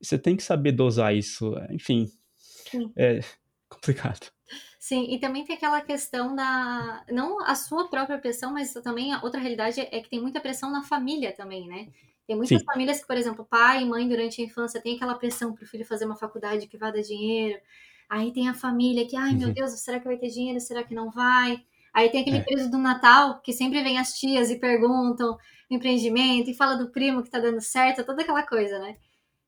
[0.00, 1.54] você tem que saber dosar isso.
[1.70, 2.92] Enfim, Sim.
[2.96, 3.20] é
[3.68, 4.30] complicado.
[4.78, 7.04] Sim, e também tem aquela questão da.
[7.10, 10.72] Não a sua própria pressão, mas também a outra realidade é que tem muita pressão
[10.72, 11.88] na família também, né?
[12.30, 12.64] Tem muitas Sim.
[12.64, 15.66] famílias que, por exemplo, pai e mãe durante a infância tem aquela pressão para o
[15.66, 17.58] filho fazer uma faculdade que vai dar dinheiro.
[18.08, 19.54] Aí tem a família que, ai meu uhum.
[19.54, 20.60] Deus, será que vai ter dinheiro?
[20.60, 21.60] Será que não vai?
[21.92, 22.40] Aí tem aquele é.
[22.40, 25.36] período do Natal que sempre vem as tias e perguntam
[25.68, 28.96] empreendimento e fala do primo que tá dando certo, toda aquela coisa, né?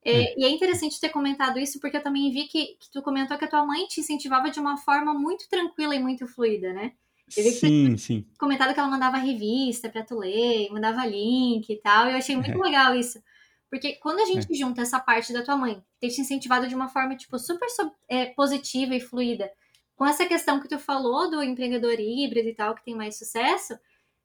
[0.05, 0.35] É, é.
[0.39, 3.45] E é interessante ter comentado isso, porque eu também vi que, que, tu comentou que
[3.45, 6.95] a tua mãe te incentivava de uma forma muito tranquila e muito fluida, né?
[7.33, 8.27] Sim, sim.
[8.39, 12.37] Comentado que ela mandava revista para tu ler, mandava link e tal, e eu achei
[12.37, 12.57] muito é.
[12.57, 13.23] legal isso.
[13.71, 14.55] Porque quando a gente é.
[14.55, 17.67] junta essa parte da tua mãe, ter te incentivado de uma forma, tipo, super
[18.07, 19.51] é, positiva e fluida,
[19.97, 23.79] com essa questão que tu falou do empreendedor híbrido e tal, que tem mais sucesso,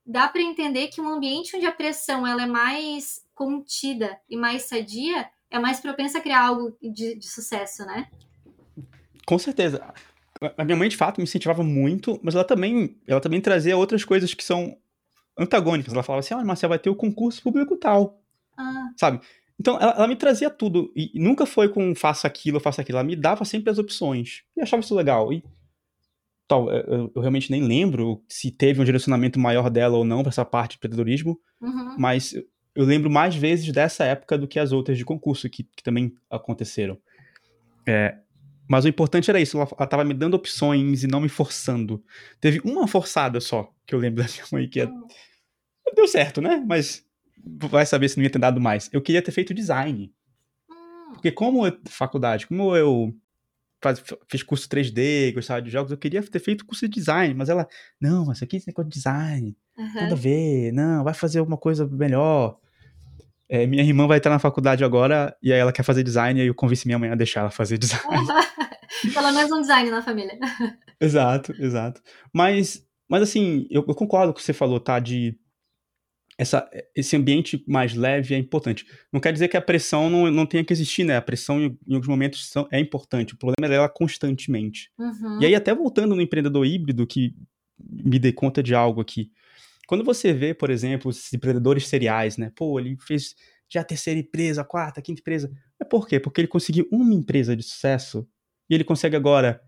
[0.06, 4.64] dá para entender que um ambiente onde a pressão ela é mais contida e mais
[4.64, 8.10] sadia, é mais propensa a criar algo de, de sucesso, né?
[9.26, 9.94] Com certeza.
[10.58, 14.04] A minha mãe, de fato, me incentivava muito, mas ela também, ela também trazia outras
[14.04, 14.78] coisas que são
[15.38, 15.94] antagônicas.
[15.94, 18.22] Ela falava assim, ah, Marcelo, vai ter o concurso público tal.
[18.58, 18.90] Ah.
[18.98, 19.22] Sabe?
[19.60, 20.92] Então, ela, ela, me trazia tudo.
[20.96, 23.00] E nunca foi com faça aquilo, faça aquilo.
[23.00, 24.44] Ela me dava sempre as opções.
[24.56, 25.34] E achava isso legal.
[25.34, 25.44] E
[26.48, 30.30] tal, eu, eu realmente nem lembro se teve um direcionamento maior dela ou não para
[30.30, 31.40] essa parte de empreendedorismo.
[31.60, 31.96] Uhum.
[31.98, 32.36] Mas
[32.76, 36.14] eu lembro mais vezes dessa época do que as outras de concurso que, que também
[36.30, 36.98] aconteceram.
[37.88, 38.18] É,
[38.68, 42.04] mas o importante era isso, ela, ela tava me dando opções e não me forçando.
[42.40, 44.90] Teve uma forçada só, que eu lembro da minha mãe, que é...
[45.96, 46.64] deu certo, né?
[46.68, 47.06] Mas
[47.70, 48.90] vai saber se não ia ter dado mais.
[48.92, 50.14] Eu queria ter feito design.
[50.70, 51.14] Hum.
[51.14, 53.16] Porque como eu, faculdade, como eu
[53.82, 57.50] faz, fiz curso 3D, gostava de jogos, eu queria ter feito curso de design, mas
[57.50, 57.68] ela,
[58.02, 59.94] não, mas aqui tem negócio de design, uhum.
[59.94, 62.60] nada a ver, não, vai fazer alguma coisa melhor.
[63.50, 66.48] É, minha irmã vai estar na faculdade agora e aí ela quer fazer design e
[66.48, 68.06] eu convenci minha mãe a deixar ela fazer design.
[69.14, 70.38] Pelo menos um design na família.
[71.00, 72.02] exato, exato.
[72.34, 75.00] Mas, mas assim, eu, eu, concordo com o que você falou, tá?
[75.00, 75.38] De
[76.38, 78.86] essa, esse ambiente mais leve é importante.
[79.12, 81.18] Não quer dizer que a pressão não, não tenha que existir, né?
[81.18, 83.34] A pressão em, em alguns momentos são, é importante.
[83.34, 84.92] O problema é ela constantemente.
[85.00, 85.42] Uhum.
[85.42, 87.34] E aí, até voltando no empreendedor híbrido, que
[87.80, 89.32] me dei conta de algo aqui.
[89.88, 92.52] Quando você vê, por exemplo, os empreendedores seriais, né?
[92.56, 93.34] Pô, ele fez
[93.70, 95.52] já a terceira empresa, a quarta, a quinta empresa.
[95.80, 96.20] É por quê?
[96.20, 98.28] Porque ele conseguiu uma empresa de sucesso
[98.70, 99.62] e ele consegue agora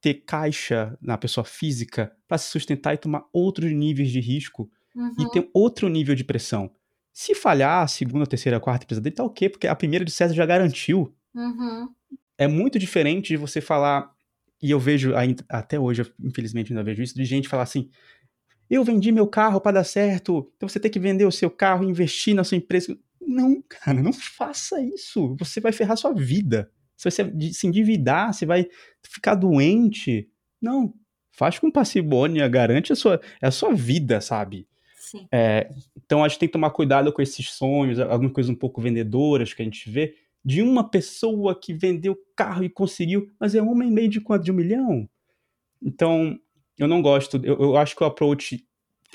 [0.00, 5.14] ter caixa na pessoa física para se sustentar e tomar outros níveis de risco uhum.
[5.18, 6.70] e ter outro nível de pressão.
[7.12, 10.04] Se falhar a segunda, a terceira, a quarta empresa dele, tá ok, porque a primeira
[10.04, 11.14] de sucesso já garantiu.
[11.34, 11.88] Uhum.
[12.38, 14.10] É muito diferente de você falar,
[14.62, 15.12] e eu vejo
[15.48, 17.88] até hoje, infelizmente ainda vejo isso, de gente falar assim:
[18.68, 21.84] eu vendi meu carro para dar certo, então você tem que vender o seu carro
[21.84, 22.96] e investir na sua empresa.
[23.20, 25.36] Não, cara, não faça isso.
[25.38, 26.70] Você vai ferrar sua vida.
[26.96, 28.66] Você se endividar, você vai
[29.02, 30.28] ficar doente.
[30.60, 30.94] Não.
[31.30, 34.66] Faz com parcimônia, garante a sua, a sua vida, sabe?
[34.96, 35.28] Sim.
[35.30, 38.80] É, então a gente tem que tomar cuidado com esses sonhos, algumas coisas um pouco
[38.80, 43.60] vendedoras que a gente vê, de uma pessoa que vendeu carro e conseguiu, mas é
[43.60, 44.44] uma e meio de quanto?
[44.44, 45.08] De um milhão?
[45.82, 46.38] Então,
[46.78, 47.40] eu não gosto.
[47.42, 48.64] Eu, eu acho que o approach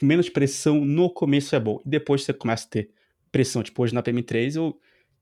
[0.01, 1.79] menos pressão no começo é bom.
[1.85, 2.89] E depois você começa a ter
[3.31, 3.63] pressão.
[3.63, 4.81] Tipo, hoje na PM3 eu, eu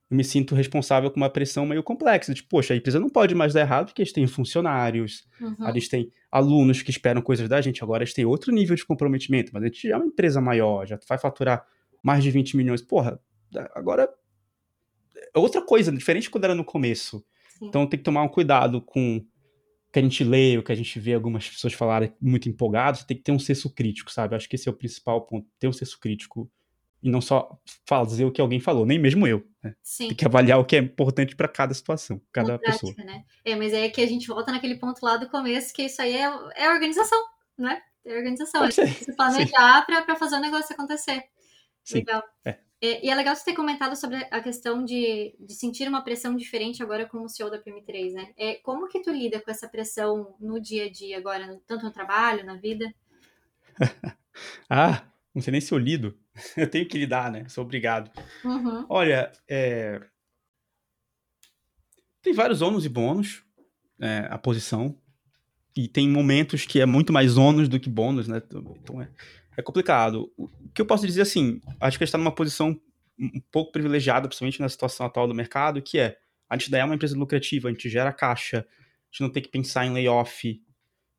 [0.10, 2.34] me sinto responsável com uma pressão meio complexa.
[2.34, 5.70] Tipo, poxa, a empresa não pode mais dar errado porque eles têm funcionários, uhum.
[5.70, 7.84] eles têm alunos que esperam coisas da gente.
[7.84, 9.52] Agora eles têm outro nível de comprometimento.
[9.54, 11.66] Mas a gente já é uma empresa maior, já vai faturar
[12.02, 12.82] mais de 20 milhões.
[12.82, 13.20] Porra,
[13.76, 14.10] agora
[15.36, 17.24] é outra coisa, diferente quando era no começo.
[17.58, 17.68] Sim.
[17.68, 19.24] Então tem que tomar um cuidado com
[19.92, 23.18] que a gente lê, o que a gente vê algumas pessoas falarem muito empolgados, tem
[23.18, 24.36] que ter um senso crítico, sabe?
[24.36, 26.50] Acho que esse é o principal ponto, ter um senso crítico
[27.02, 29.46] e não só fazer o que alguém falou, nem mesmo eu.
[29.64, 29.74] Né?
[29.98, 32.94] Tem que avaliar o que é importante para cada situação, cada Na pessoa.
[32.94, 33.26] Prática, né?
[33.44, 36.16] É, mas é que a gente volta naquele ponto lá do começo, que isso aí
[36.16, 37.20] é, é organização,
[37.58, 37.82] né?
[38.06, 38.62] É organização.
[38.62, 41.24] Pode é se planejar para fazer o negócio acontecer.
[41.84, 42.00] Sim.
[42.00, 42.24] Legal.
[42.46, 42.60] É.
[42.82, 46.36] É, e é legal você ter comentado sobre a questão de, de sentir uma pressão
[46.36, 48.34] diferente agora como CEO da PM3, né?
[48.38, 51.92] É, como que tu lida com essa pressão no dia a dia agora, tanto no
[51.92, 52.94] trabalho, na vida?
[54.70, 55.04] ah,
[55.36, 56.18] não sei nem se eu lido.
[56.56, 57.46] Eu tenho que lidar, né?
[57.50, 58.10] Sou obrigado.
[58.46, 58.86] Uhum.
[58.88, 60.02] Olha, é...
[62.22, 63.44] tem vários ônus e bônus,
[64.00, 64.98] é, a posição.
[65.76, 68.42] e tem momentos que é muito mais ônus do que bônus, né?
[68.82, 69.10] Então é,
[69.58, 70.32] é complicado.
[70.38, 72.80] O que eu posso dizer assim, acho que a gente está numa posição
[73.20, 76.18] um pouco privilegiada, principalmente na situação atual do mercado, que é
[76.50, 79.50] a gente é uma empresa lucrativa, a gente gera caixa, a gente não tem que
[79.50, 80.62] pensar em layoff.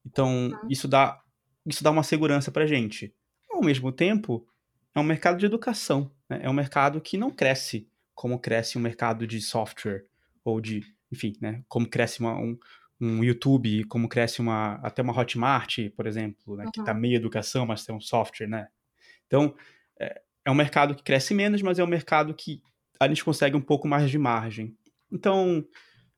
[0.04, 0.68] Então, uhum.
[0.68, 1.20] isso dá
[1.66, 3.14] isso dá uma segurança pra gente.
[3.50, 4.46] Ao mesmo tempo,
[4.94, 6.40] é um mercado de educação, né?
[6.42, 10.04] é um mercado que não cresce como cresce um mercado de software
[10.44, 12.58] ou de, enfim, né, como cresce uma, um,
[13.00, 16.70] um YouTube, como cresce uma até uma Hotmart, por exemplo, né, uhum.
[16.70, 18.68] que está meio educação, mas tem um software, né?
[19.26, 19.54] Então,
[19.98, 22.62] é, é um mercado que cresce menos, mas é um mercado que
[22.98, 24.76] a gente consegue um pouco mais de margem.
[25.10, 25.64] Então,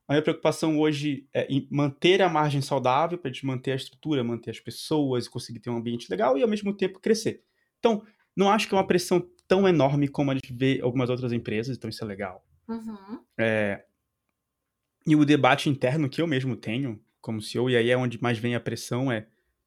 [0.09, 3.77] a minha preocupação hoje é em manter a margem saudável, para a gente manter a
[3.77, 7.42] estrutura, manter as pessoas, conseguir ter um ambiente legal e, ao mesmo tempo, crescer.
[7.79, 8.05] Então,
[8.37, 11.77] não acho que é uma pressão tão enorme como a gente vê algumas outras empresas,
[11.77, 12.45] então isso é legal.
[12.68, 13.21] Uhum.
[13.38, 13.85] É,
[15.07, 18.38] e o debate interno que eu mesmo tenho como CEO, e aí é onde mais
[18.38, 19.27] vem a pressão, é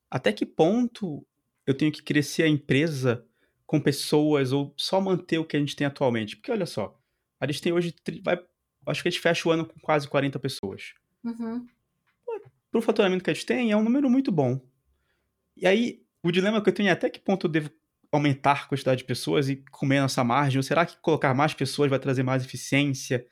[0.10, 1.26] até que ponto
[1.66, 3.26] eu tenho que crescer a empresa
[3.66, 6.36] com pessoas ou só manter o que a gente tem atualmente?
[6.36, 7.00] Porque olha só,
[7.40, 7.94] a gente tem hoje,
[8.24, 8.40] vai,
[8.88, 10.94] acho que a gente fecha o ano com quase 40 pessoas.
[11.24, 11.66] Uhum.
[12.72, 14.60] Para o faturamento que a gente tem, é um número muito bom.
[15.56, 17.72] E aí, o dilema que eu tenho é até que ponto eu devo
[18.12, 20.60] aumentar a quantidade de pessoas e comer nossa margem?
[20.60, 23.26] Ou será que colocar mais pessoas vai trazer mais eficiência?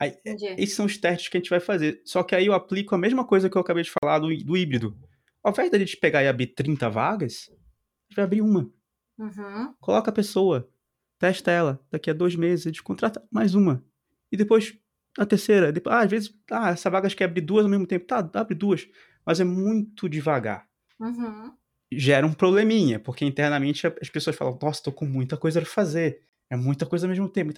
[0.00, 0.16] Aí,
[0.56, 2.00] esses são os testes que a gente vai fazer.
[2.04, 4.56] Só que aí eu aplico a mesma coisa que eu acabei de falar do, do
[4.56, 4.96] híbrido.
[5.42, 8.70] Ao invés da gente pegar e abrir 30 vagas, a gente vai abrir uma.
[9.18, 9.74] Uhum.
[9.80, 10.70] Coloca a pessoa,
[11.18, 11.80] testa ela.
[11.90, 13.84] Daqui a dois meses a gente contrata mais uma.
[14.30, 14.78] E depois
[15.18, 15.72] a terceira.
[15.72, 18.06] Depois, ah, às vezes, ah, essa vaga quer abrir duas ao mesmo tempo.
[18.06, 18.88] Tá, abre duas.
[19.26, 20.66] Mas é muito devagar.
[21.00, 21.52] Uhum.
[21.90, 26.22] Gera um probleminha, porque internamente as pessoas falam: Nossa, tô com muita coisa pra fazer.
[26.50, 27.52] É muita coisa ao mesmo tempo.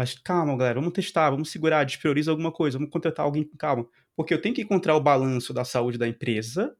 [0.00, 3.86] Mas calma, galera, vamos testar, vamos segurar, desprioriza alguma coisa, vamos contratar alguém com calma.
[4.16, 6.74] Porque eu tenho que encontrar o balanço da saúde da empresa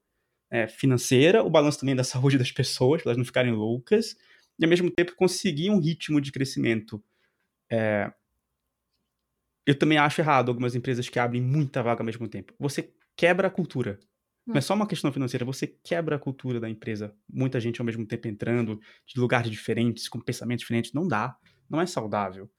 [0.50, 4.16] é, financeira, o balanço também da saúde das pessoas, para elas não ficarem loucas,
[4.58, 7.04] e ao mesmo tempo conseguir um ritmo de crescimento.
[7.70, 8.10] É...
[9.66, 12.54] Eu também acho errado algumas empresas que abrem muita vaga ao mesmo tempo.
[12.58, 14.00] Você quebra a cultura.
[14.46, 17.14] Não é só uma questão financeira, você quebra a cultura da empresa.
[17.30, 20.94] Muita gente ao mesmo tempo entrando, de lugares diferentes, com pensamentos diferentes.
[20.94, 21.36] Não dá.
[21.68, 22.50] Não é saudável.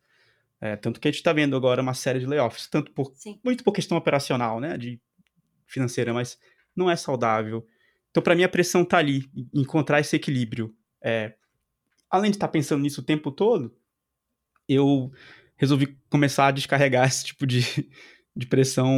[0.62, 3.39] É, tanto que a gente está vendo agora uma série de layoffs, tanto por Sim.
[3.43, 5.02] muito por questão operacional, né, de
[5.65, 6.38] financeira, mas
[6.76, 7.65] não é saudável.
[8.12, 10.76] Então, para mim, a pressão tá ali, encontrar esse equilíbrio.
[11.04, 11.34] É,
[12.10, 13.76] além de estar tá pensando nisso o tempo todo,
[14.67, 15.12] eu
[15.58, 17.63] resolvi começar a descarregar esse tipo de,
[18.36, 18.95] de pressão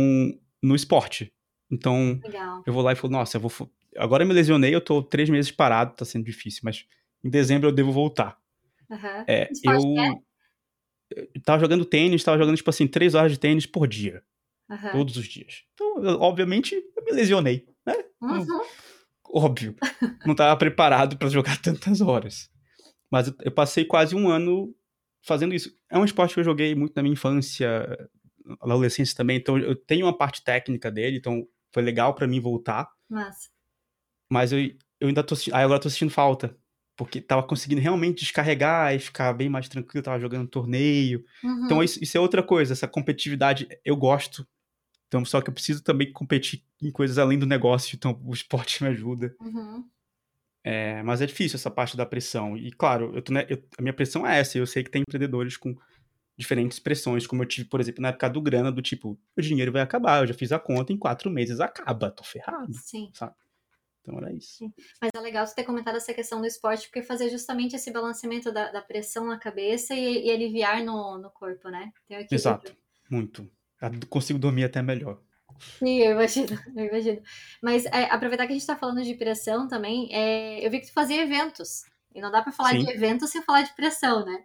[0.62, 1.34] no esporte.
[1.72, 2.62] Então, Legal.
[2.66, 3.52] eu vou lá e falo, nossa, eu vou.
[3.96, 6.86] Agora eu me lesionei, eu tô três meses parado, tá sendo difícil, mas
[7.24, 8.38] em dezembro eu devo voltar.
[8.90, 9.24] Uhum.
[9.28, 10.14] É, eu, é?
[11.44, 14.24] Tava jogando tênis, tava jogando, tipo assim, três horas de tênis por dia.
[14.70, 14.92] Uhum.
[14.92, 15.64] Todos os dias.
[15.74, 17.96] Então, eu, obviamente, eu me lesionei, né?
[18.22, 18.62] Uhum.
[19.30, 19.76] Óbvio.
[20.26, 22.50] Não tava preparado para jogar tantas horas.
[23.12, 24.74] Mas eu, eu, passei quase um ano
[25.26, 25.72] fazendo isso.
[25.90, 27.88] É um esporte que eu joguei muito na minha infância,
[28.46, 32.40] na adolescência também, então eu tenho uma parte técnica dele, então foi legal para mim
[32.40, 32.90] voltar.
[33.10, 33.50] Massa.
[34.30, 34.60] Mas eu,
[35.00, 36.58] eu ainda tô, ah, agora tô sentindo falta
[36.96, 41.26] porque tava conseguindo realmente descarregar e ficar bem mais tranquilo, tava jogando torneio.
[41.44, 41.66] Uhum.
[41.66, 44.48] Então isso, isso, é outra coisa, essa competitividade eu gosto.
[45.08, 48.82] Então, só que eu preciso também competir em coisas além do negócio, então o esporte
[48.84, 49.36] me ajuda.
[49.40, 49.88] Uhum.
[50.64, 52.56] É, mas é difícil essa parte da pressão.
[52.58, 54.58] E claro, eu tô, né, eu, a minha pressão é essa.
[54.58, 55.76] Eu sei que tem empreendedores com
[56.38, 59.72] diferentes pressões, como eu tive, por exemplo, na época do grana, do tipo, o dinheiro
[59.72, 62.74] vai acabar, eu já fiz a conta, em quatro meses acaba, tô ferrado.
[62.74, 63.12] Sim.
[63.14, 63.36] Sabe?
[64.04, 64.70] Então era isso.
[65.02, 68.52] Mas é legal você ter comentado essa questão do esporte, porque fazer justamente esse balanceamento
[68.52, 71.92] da, da pressão na cabeça e, e, aliviar no, no corpo, né?
[72.30, 72.76] Exato,
[73.10, 73.50] muito.
[73.82, 75.22] Eu consigo dormir até melhor.
[75.80, 77.22] Sim, eu imagino, eu imagino.
[77.62, 80.88] Mas é, aproveitar que a gente está falando de pressão também, é, eu vi que
[80.88, 81.84] tu fazia eventos.
[82.14, 82.80] E não dá para falar Sim.
[82.80, 84.44] de eventos sem falar de pressão, né?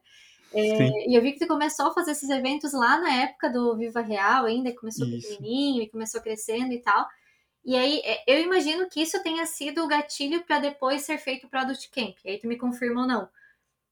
[0.54, 3.76] É, e eu vi que tu começou a fazer esses eventos lá na época do
[3.76, 5.28] Viva Real ainda, começou Isso.
[5.28, 7.06] pequenininho e começou crescendo e tal.
[7.68, 11.46] E aí, é, eu imagino que isso tenha sido o gatilho para depois ser feito
[11.46, 12.16] o Product Camp.
[12.24, 13.28] E aí tu me confirma ou não.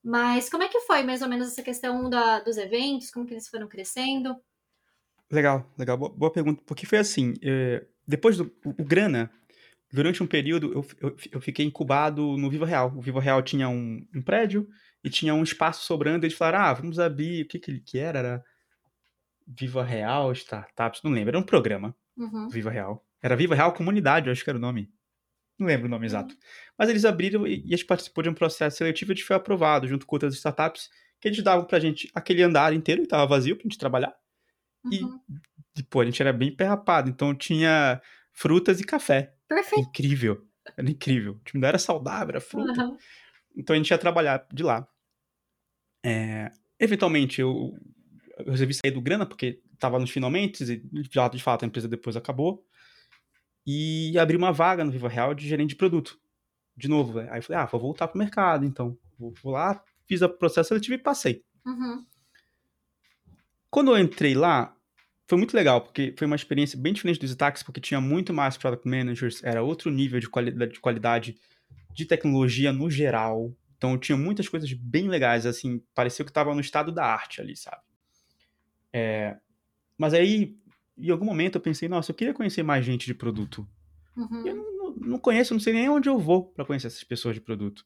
[0.03, 3.11] Mas como é que foi mais ou menos essa questão da, dos eventos?
[3.11, 4.35] Como que eles foram crescendo?
[5.31, 5.99] Legal, legal.
[5.99, 6.63] Boa, boa pergunta.
[6.65, 9.31] Porque foi assim, é, depois do o, o, Grana,
[9.93, 12.91] durante um período eu, eu, eu, fiquei incubado no Viva Real.
[12.97, 14.67] O Viva Real tinha um, um prédio
[15.05, 16.25] e tinha um espaço sobrando.
[16.25, 18.21] E eles falaram, ah, vamos abrir, o que que, que era?
[18.21, 18.45] Era
[19.47, 21.29] Viva Real Startups, não lembro.
[21.29, 22.49] Era um programa, uhum.
[22.49, 23.06] Viva Real.
[23.23, 24.91] Era Viva Real Comunidade, eu acho que era o nome.
[25.59, 26.37] Não lembro o nome exato.
[26.79, 29.25] Mas eles abriram e, e a gente participou de um processo seletivo e a gente
[29.25, 30.89] foi aprovado, junto com outras startups,
[31.21, 34.15] que eles davam pra gente aquele andar inteiro que tava vazio pra gente trabalhar.
[34.85, 35.21] Uhum.
[35.77, 38.01] E, pô, a gente era bem perrapado, então tinha
[38.33, 39.35] frutas e café.
[39.49, 39.89] Perfeito.
[39.89, 40.47] incrível.
[40.77, 41.35] Era incrível.
[41.35, 42.85] O time não era saudável, era fruta.
[42.85, 42.97] Uhum.
[43.57, 44.87] Então a gente ia trabalhar de lá.
[46.05, 47.73] É, eventualmente eu,
[48.39, 51.89] eu resolvi sair do grana, porque estava nos finalmente, e já de fato a empresa
[51.89, 52.65] depois acabou.
[53.67, 56.19] E abri uma vaga no Viva Real de gerente de produto.
[56.77, 57.19] De novo.
[57.19, 58.97] Aí eu falei, ah, vou voltar pro mercado, então.
[59.19, 61.43] Vou, vou lá, fiz o processo seletivo e passei.
[61.65, 62.05] Uhum.
[63.71, 64.77] Quando eu entrei lá,
[65.27, 68.57] foi muito legal, porque foi uma experiência bem diferente dos Itax, porque tinha muito mais
[68.57, 71.37] product managers, era outro nível de qualidade, de qualidade
[71.93, 73.53] de tecnologia no geral.
[73.77, 77.57] Então tinha muitas coisas bem legais, assim, pareceu que estava no estado da arte ali,
[77.57, 77.83] sabe?
[78.93, 79.37] É,
[79.99, 80.57] mas aí,
[80.99, 83.67] em algum momento eu pensei, nossa, eu queria conhecer mais gente de produto.
[84.17, 84.47] Uhum.
[84.47, 87.41] Eu não, não, conheço, não sei nem onde eu vou para conhecer essas pessoas de
[87.41, 87.85] produto.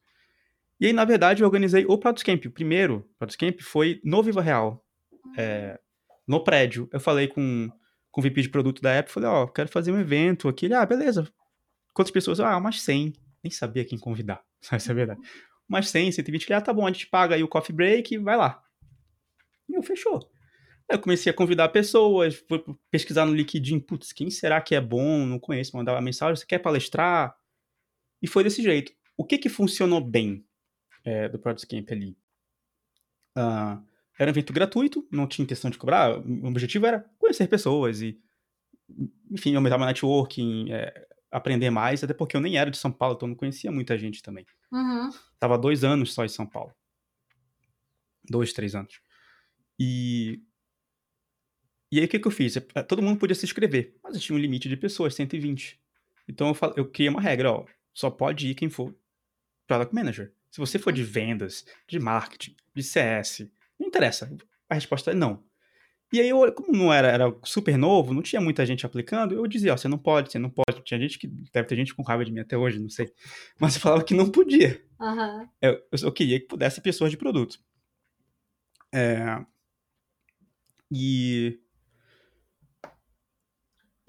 [0.78, 2.46] E aí, na verdade, eu organizei o Product Camp.
[2.46, 4.84] O primeiro Product Camp foi no Viva Real,
[5.36, 5.78] é,
[6.26, 6.88] no prédio.
[6.92, 7.70] Eu falei com,
[8.11, 10.66] com o VP de produto da Apple, falei, ó, oh, quero fazer um evento aqui.
[10.66, 11.28] Ele, ah, beleza.
[11.92, 12.40] Quantas pessoas?
[12.40, 13.12] Ah, umas 100.
[13.42, 15.20] Nem sabia quem convidar, essa é verdade.
[15.68, 16.46] Umas 100, 120.
[16.46, 18.62] Ele, ah, tá bom, a gente paga aí o coffee break e vai lá.
[19.68, 20.30] E eu, fechou.
[20.91, 24.80] Aí eu comecei a convidar pessoas, fui pesquisar no LinkedIn, putz, quem será que é
[24.80, 25.24] bom?
[25.24, 27.36] Não conheço, mandava mensagem, você quer palestrar?
[28.20, 28.93] E foi desse jeito.
[29.16, 30.45] O que que funcionou bem
[31.05, 32.18] é, do Product Camp ali?
[33.38, 33.80] Uh,
[34.18, 38.20] era um evento gratuito, não tinha intenção de cobrar, o objetivo era conhecer pessoas e,
[39.30, 43.14] enfim, aumentar meu networking, é, aprender mais, até porque eu nem era de São Paulo,
[43.14, 44.45] então não conhecia muita gente também.
[44.72, 45.09] Uhum.
[45.38, 46.74] Tava dois anos só em São Paulo.
[48.28, 49.01] Dois, três anos.
[49.78, 50.43] E
[51.91, 52.55] e aí o que, que eu fiz?
[52.86, 55.80] Todo mundo podia se inscrever, mas eu tinha um limite de pessoas, 120.
[56.28, 56.72] Então eu, fal...
[56.76, 58.95] eu criei uma regra, ó, só pode ir quem for
[59.66, 60.32] Product Manager.
[60.51, 64.30] Se você for de vendas, de marketing, de CS, não interessa.
[64.68, 65.43] A resposta é não.
[66.12, 69.47] E aí, eu, como não era, era super novo, não tinha muita gente aplicando, eu
[69.47, 70.82] dizia, ó, você não pode, você não pode.
[70.82, 73.12] Tinha gente que, deve ter gente com raiva de mim até hoje, não sei.
[73.61, 74.84] Mas eu falava que não podia.
[74.99, 75.49] Uhum.
[75.62, 77.61] Eu, eu queria que pudesse pessoas de produto.
[78.93, 79.45] É...
[80.91, 81.61] E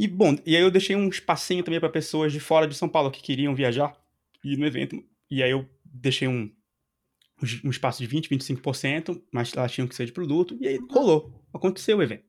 [0.02, 2.90] e bom, e aí eu deixei um espacinho também para pessoas de fora de São
[2.90, 3.96] Paulo que queriam viajar
[4.44, 5.00] e ir no evento.
[5.30, 6.52] E aí eu deixei um,
[7.64, 10.58] um espaço de 20, 25%, mas elas tinham que ser de produto.
[10.60, 12.26] E aí rolou, aconteceu o evento.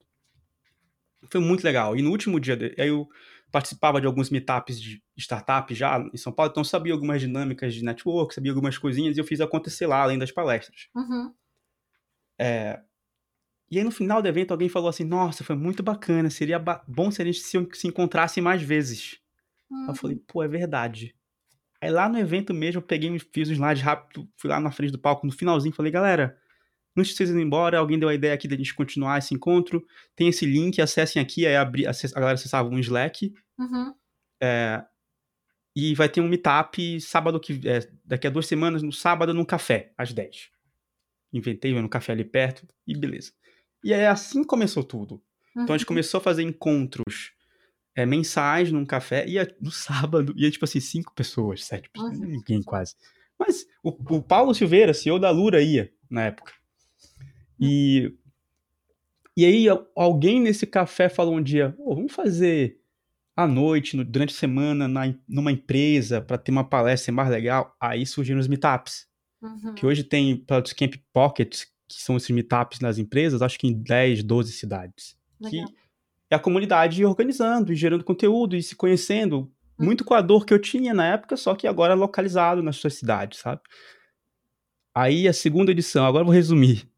[1.31, 1.97] Foi muito legal.
[1.97, 3.09] E no último dia, de, aí eu
[3.51, 7.83] participava de alguns meetups de startup já em São Paulo, então sabia algumas dinâmicas de
[7.83, 10.89] network, sabia algumas coisinhas e eu fiz acontecer lá, além das palestras.
[10.95, 11.33] Uhum.
[12.39, 12.83] É,
[13.73, 16.85] e aí no final do evento alguém falou assim: Nossa, foi muito bacana, seria ba
[16.87, 19.19] bom se a gente se, se encontrasse mais vezes.
[19.71, 19.87] Uhum.
[19.89, 21.17] Eu falei: Pô, é verdade.
[21.81, 24.93] Aí lá no evento mesmo eu peguei, fiz um slide rápido, fui lá na frente
[24.93, 26.37] do palco no finalzinho falei: Galera,
[26.95, 29.83] antes de vocês irem embora, alguém deu a ideia aqui da gente continuar esse encontro.
[30.15, 31.47] Tem esse link, acessem aqui.
[31.47, 33.33] Aí abri, acess, a galera acessava um Slack.
[33.59, 33.95] Uhum.
[34.43, 34.85] É,
[35.75, 39.47] e vai ter um meetup sábado que é, daqui a duas semanas, no sábado, num
[39.47, 40.51] café, às 10.
[41.33, 43.33] Inventei no café ali perto e beleza.
[43.83, 45.15] E aí assim começou tudo.
[45.55, 45.63] Uhum.
[45.63, 45.89] Então a gente uhum.
[45.89, 47.33] começou a fazer encontros
[47.95, 52.27] é, mensais num café, ia no sábado, ia tipo assim, cinco pessoas, sete pessoas, uhum.
[52.27, 52.95] ninguém quase.
[53.39, 56.53] Mas o, o, Paulo Silveira, CEO da Lura, ia na época.
[57.59, 58.15] E,
[59.37, 59.67] e aí
[59.97, 62.81] alguém nesse café falou um dia, oh, vamos fazer
[63.37, 67.75] à noite, no, durante a semana, na, numa empresa, para ter uma palestra mais legal.
[67.81, 69.07] Aí surgiram os meetups.
[69.41, 69.75] Uhum.
[69.75, 71.65] Que hoje tem Product Camp Pocket,
[71.97, 75.17] que são esses meetups nas empresas, acho que em 10, 12 cidades.
[75.41, 75.67] Legal.
[75.67, 75.75] Que
[76.31, 79.85] é a comunidade organizando e gerando conteúdo e se conhecendo, hum.
[79.85, 82.95] muito com a dor que eu tinha na época, só que agora localizado nas suas
[82.95, 83.61] cidades, sabe?
[84.95, 86.89] Aí a segunda edição, agora vou resumir.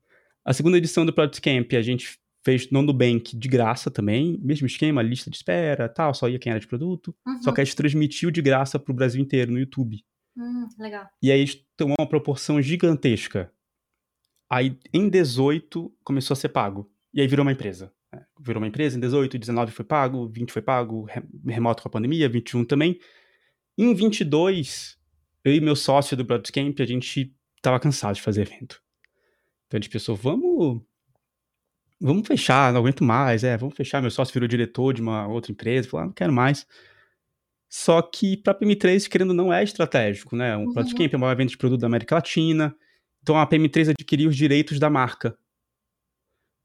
[0.44, 4.66] A segunda edição do Product Camp a gente fez no Nubank de graça também, mesmo
[4.66, 7.14] esquema, lista de espera, tal, só ia quem era de produto.
[7.26, 7.42] Uhum.
[7.42, 10.04] Só que a gente transmitiu de graça para o Brasil inteiro no YouTube.
[10.36, 11.08] Hum, legal.
[11.22, 13.50] E aí tomou uma proporção gigantesca.
[14.48, 16.90] Aí, em 18, começou a ser pago.
[17.12, 17.92] E aí virou uma empresa.
[18.12, 18.24] Né?
[18.40, 21.06] Virou uma empresa, em 18, 19 foi pago, 20 foi pago,
[21.46, 22.98] remoto com a pandemia, 21 também.
[23.76, 24.98] Em 22,
[25.44, 28.82] eu e meu sócio do Broadcamp, a gente tava cansado de fazer evento.
[29.66, 30.82] Então a gente pensou, vamos
[32.00, 34.00] vamos fechar, não aguento mais, é, vamos fechar.
[34.00, 36.66] Meu sócio virou diretor de uma outra empresa, falou, ah, não quero mais.
[37.68, 40.56] Só que para PM3, querendo não é estratégico, né?
[40.56, 40.72] O uhum.
[40.72, 42.76] Broadcamp é o maior evento de produto da América Latina.
[43.24, 45.34] Então a PM3 adquiriu os direitos da marca.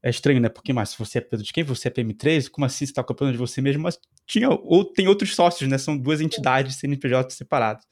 [0.02, 0.50] É estranho, né?
[0.50, 1.64] Porque, mas se você é Pedro de quem?
[1.64, 2.50] Você é PM3?
[2.50, 3.82] Como assim você está comprando de você mesmo?
[3.82, 5.78] Mas tinha, ou tem outros sócios, né?
[5.78, 7.86] São duas entidades CNPJ separadas.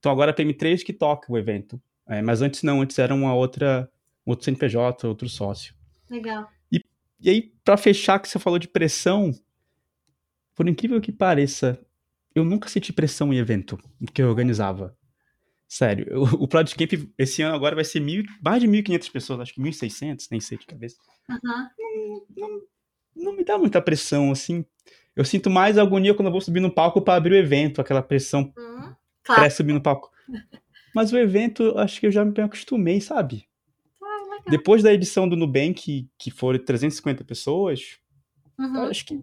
[0.00, 1.80] Então agora é a PM3 que toca o evento.
[2.08, 3.88] É, mas antes não, antes era uma outra,
[4.26, 5.72] um outro CNPJ, outro sócio.
[6.10, 6.48] Legal.
[6.72, 6.84] E,
[7.20, 9.32] e aí, para fechar, que você falou de pressão,
[10.56, 11.78] por incrível que pareça,
[12.34, 13.78] eu nunca senti pressão em evento
[14.12, 14.96] que eu organizava.
[15.72, 19.40] Sério, eu, o Product Camp esse ano agora vai ser mil, mais de 1.500 pessoas,
[19.40, 20.96] acho que 1.600, nem sei de cabeça.
[21.28, 21.38] Uhum.
[21.78, 22.60] Não, não,
[23.14, 24.64] não, me dá muita pressão, assim.
[25.14, 28.02] Eu sinto mais agonia quando eu vou subir no palco para abrir o evento, aquela
[28.02, 28.92] pressão Uhum.
[29.24, 30.10] pré subir no palco.
[30.92, 33.46] Mas o evento, acho que eu já me acostumei, sabe?
[34.02, 34.50] Ah.
[34.50, 38.00] Depois da edição do Nubank, que foram 350 pessoas,
[38.58, 38.82] Uhum.
[38.88, 39.22] acho que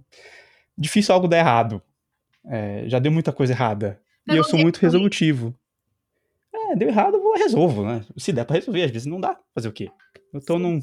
[0.77, 1.81] difícil algo dar errado.
[2.45, 4.01] É, já deu muita coisa errada.
[4.29, 5.53] e eu sou muito resolutivo.
[6.69, 8.05] É, deu errado, eu vou resolvo, né?
[8.17, 9.39] Se der pra resolver, às vezes não dá.
[9.53, 9.89] Fazer o quê?
[10.33, 10.79] Então não.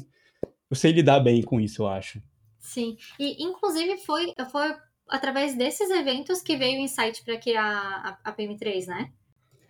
[0.69, 2.21] Eu sei lidar bem com isso, eu acho.
[2.59, 2.97] Sim.
[3.19, 4.75] E, inclusive, foi, foi
[5.07, 9.11] através desses eventos que veio o insight para criar a, a PM3, né?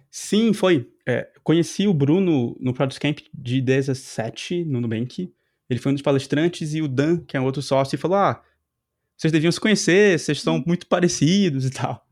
[0.10, 0.90] Sim, foi.
[1.06, 5.30] É, conheci o Bruno no Product Camp de 17, no Nubank.
[5.70, 8.42] Ele foi um dos palestrantes e o Dan, que é um outro sócio, falou: Ah,
[9.18, 12.05] vocês deviam se conhecer, vocês são muito parecidos e tal.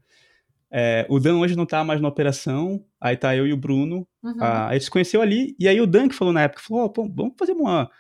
[0.76, 4.08] É, o Dan hoje não tá mais na operação, aí tá eu e o Bruno.
[4.24, 4.38] Uhum.
[4.40, 6.86] Ah, a gente se conheceu ali, e aí o Dan que falou na época, falou,
[6.86, 7.92] "Ó, pô, vamos fazer uma,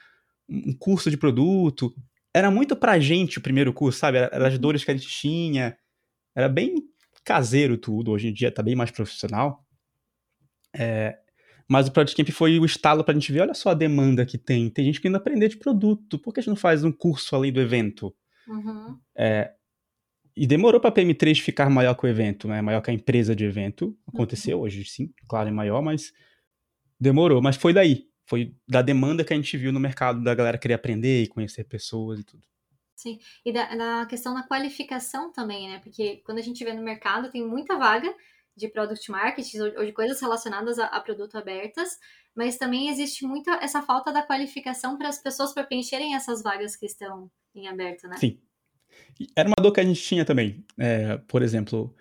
[0.49, 1.93] um curso de produto.
[2.33, 4.17] Era muito pra gente o primeiro curso, sabe?
[4.17, 5.77] Era, era as dores que a gente tinha.
[6.35, 6.75] Era bem
[7.23, 9.63] caseiro tudo, hoje em dia tá bem mais profissional.
[10.75, 11.17] É,
[11.69, 14.37] mas o Product Camp foi o estalo pra gente ver, olha só a demanda que
[14.37, 14.69] tem.
[14.69, 17.53] Tem gente querendo aprender de produto, por que a gente não faz um curso além
[17.53, 18.13] do evento?
[18.47, 18.99] Uhum.
[20.35, 22.61] E demorou pra PM3 ficar maior que o evento, né?
[22.61, 23.97] Maior que a empresa de evento.
[24.07, 26.11] Aconteceu hoje, sim, claro, é maior, mas
[26.99, 27.41] demorou.
[27.41, 28.07] Mas foi daí.
[28.25, 31.65] Foi da demanda que a gente viu no mercado da galera querer aprender e conhecer
[31.65, 32.43] pessoas e tudo.
[32.95, 33.19] Sim.
[33.45, 35.79] E da, questão da qualificação também, né?
[35.79, 38.13] Porque quando a gente vê no mercado, tem muita vaga
[38.55, 41.97] de product marketing ou ou de coisas relacionadas a, a produto abertas,
[42.35, 46.75] mas também existe muita essa falta da qualificação para as pessoas para preencherem essas vagas
[46.75, 48.15] que estão em aberto, né?
[48.17, 48.39] Sim.
[49.35, 50.65] Era uma dor que a gente tinha também.
[50.77, 51.95] É, por exemplo,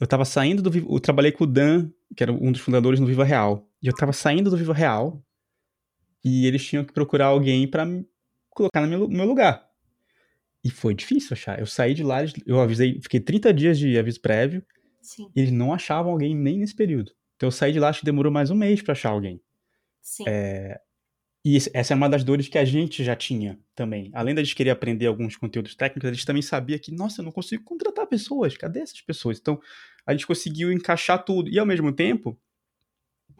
[0.00, 3.00] eu tava saindo do Viva, eu trabalhei com o Dan, que era um dos fundadores
[3.00, 3.68] no Viva Real.
[3.82, 5.22] E eu tava saindo do Viva Real
[6.24, 8.06] e eles tinham que procurar alguém me
[8.50, 9.64] colocar no meu, no meu lugar.
[10.64, 11.60] E foi difícil achar.
[11.60, 14.64] Eu saí de lá, eu avisei, fiquei 30 dias de aviso prévio
[15.00, 17.12] Sim, e eles não achavam alguém nem nesse período.
[17.36, 19.40] Então eu saí de lá, acho que demorou mais um mês pra achar alguém.
[20.02, 20.24] sim.
[21.48, 24.10] E essa é uma das dores que a gente já tinha também.
[24.12, 27.24] Além da gente querer aprender alguns conteúdos técnicos, a gente também sabia que, nossa, eu
[27.24, 28.56] não consigo contratar pessoas.
[28.56, 29.38] Cadê essas pessoas?
[29.38, 29.60] Então,
[30.04, 31.48] a gente conseguiu encaixar tudo.
[31.48, 32.36] E, ao mesmo tempo,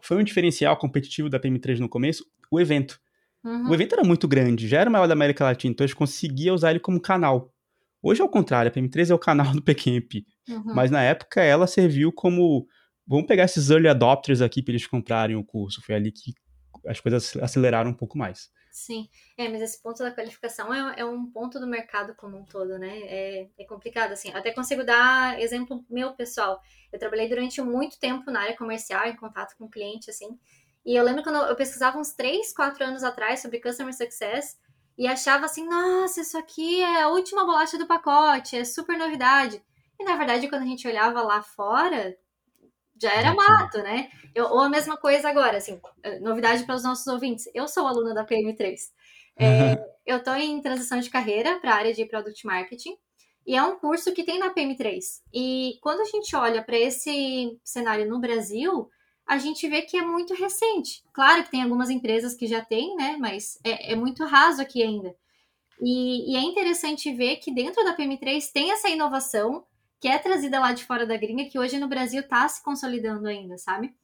[0.01, 3.01] foi um diferencial competitivo da PM3 no começo, o evento.
[3.43, 3.71] Uhum.
[3.71, 5.97] O evento era muito grande, já era o maior da América Latina, então a gente
[5.97, 7.53] conseguia usar ele como canal.
[8.01, 10.25] Hoje é o contrário, a PM3 é o canal do PCamp.
[10.49, 10.75] Uhum.
[10.77, 12.69] Mas na época ela serviu como.
[13.05, 15.83] Vamos pegar esses early adopters aqui para eles comprarem o curso.
[15.83, 16.33] Foi ali que
[16.87, 18.51] as coisas aceleraram um pouco mais.
[18.70, 19.09] Sim,
[19.39, 22.78] é, mas esse ponto da qualificação é, é um ponto do mercado como um todo,
[22.78, 22.99] né?
[23.05, 24.30] É, é complicado, assim.
[24.34, 26.61] Até consigo dar exemplo meu pessoal.
[26.93, 30.39] Eu trabalhei durante muito tempo na área comercial, em contato com cliente, assim.
[30.84, 34.59] E eu lembro quando eu pesquisava uns 3, 4 anos atrás sobre Customer Success
[34.99, 39.62] e achava assim, nossa, isso aqui é a última bolacha do pacote, é super novidade.
[39.99, 42.14] E na verdade, quando a gente olhava lá fora,
[43.01, 44.11] já era mato, né?
[44.35, 47.49] Eu- ou a mesma coisa agora, assim, eh, novidade para os nossos ouvintes.
[47.55, 48.93] Eu sou aluna da PM3.
[49.39, 49.75] É,
[50.07, 52.97] eu estou em transição de carreira para a área de Product Marketing.
[53.47, 55.23] E é um curso que tem na PM3.
[55.33, 58.91] E quando a gente olha para esse cenário no Brasil,
[59.27, 61.03] a gente vê que é muito recente.
[61.13, 63.17] Claro que tem algumas empresas que já têm, né?
[63.21, 65.15] Mas é, é muito raso aqui ainda.
[65.81, 69.65] E, e é interessante ver que dentro da PM3 tem essa inovação
[70.01, 73.27] que é trazida lá de fora da gringa, que hoje no Brasil está se consolidando
[73.27, 73.95] ainda, sabe?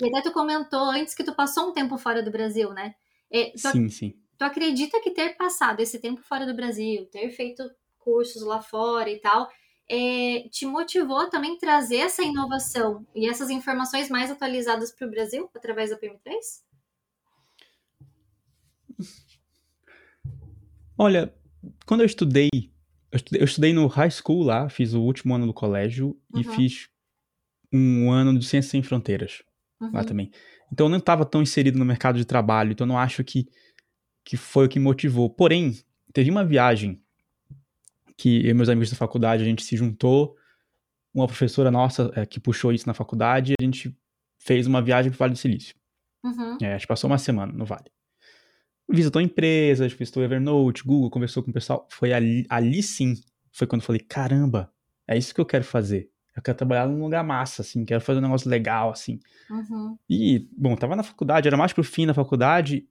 [0.00, 2.94] E até tu comentou antes que tu passou um tempo fora do Brasil, né?
[3.30, 4.14] É, tu, Sim, sim.
[4.38, 7.62] tu acredita que ter passado esse tempo fora do Brasil, ter feito
[7.98, 9.50] cursos lá fora e tal,
[9.88, 15.50] é, te motivou também trazer essa inovação e essas informações mais atualizadas para o Brasil
[15.54, 16.32] através da PM3?
[20.96, 21.34] Olha,
[21.86, 22.50] quando eu estudei,
[23.12, 26.38] eu estudei, eu estudei no high school lá, fiz o último ano do colégio e
[26.38, 26.52] Uhum.
[26.54, 26.88] fiz
[27.72, 29.42] um ano de Ciências Sem Fronteiras
[29.80, 30.06] lá Uhum.
[30.06, 30.30] também.
[30.72, 33.46] Então eu não estava tão inserido no mercado de trabalho, então eu não acho que,
[34.24, 35.30] que foi o que motivou.
[35.30, 35.78] Porém,
[36.12, 37.00] teve uma viagem
[38.16, 40.36] que eu e meus amigos da faculdade, a gente se juntou,
[41.14, 43.96] uma professora nossa eh, que puxou isso na faculdade, e a gente
[44.38, 45.74] fez uma viagem para o Vale do Silício.
[46.24, 46.58] Uhum.
[46.60, 47.90] É, a gente passou uma semana no Vale.
[48.90, 51.86] Visitou empresas, visitou Evernote, Google, conversou com o pessoal.
[51.90, 53.14] Foi ali, ali sim,
[53.52, 54.72] foi quando eu falei, caramba,
[55.06, 56.10] é isso que eu quero fazer.
[56.34, 59.18] Eu quero trabalhar num lugar massa, assim, quero fazer um negócio legal, assim.
[59.50, 59.98] Uhum.
[60.08, 62.86] E, bom, tava na faculdade, era mais pro fim da faculdade,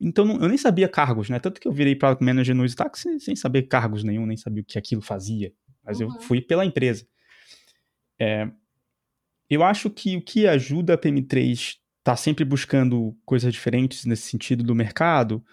[0.00, 1.38] então não- eu nem sabia cargos, né?
[1.38, 4.62] Tanto que eu virei Product Manager no Stack sem, sem saber cargos nenhum, nem sabia
[4.62, 5.52] o que aquilo fazia.
[5.84, 6.20] Mas eu Uhum.
[6.20, 7.06] fui pela empresa.
[8.20, 8.50] É,
[9.48, 11.76] eu acho que o que ajuda a PM3
[12.08, 15.44] tá sempre buscando coisas diferentes nesse sentido do mercado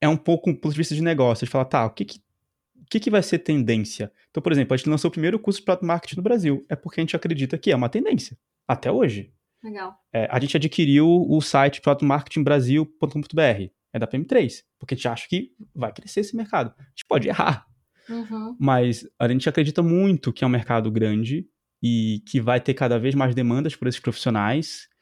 [0.00, 1.44] é um pouco um ponto de vista de negócio.
[1.44, 4.12] De falar, tá, o que que, o que que vai ser tendência?
[4.30, 6.64] Então, por exemplo, a gente lançou o primeiro curso de Product Marketing no Brasil.
[6.68, 8.38] É porque a gente acredita que é uma tendência.
[8.68, 9.32] Até hoje.
[9.60, 9.96] Legal.
[10.12, 13.72] É, a gente adquiriu o site productmarketingbrasil.com.br.
[13.92, 14.62] É da PM3.
[14.78, 16.72] Porque a gente acha que vai crescer esse mercado.
[16.78, 17.66] A gente pode errar.
[18.08, 18.56] Uhum.
[18.60, 21.44] Mas a gente acredita muito que é um mercado grande
[21.82, 24.93] e que vai ter cada vez mais demandas por esses profissionais,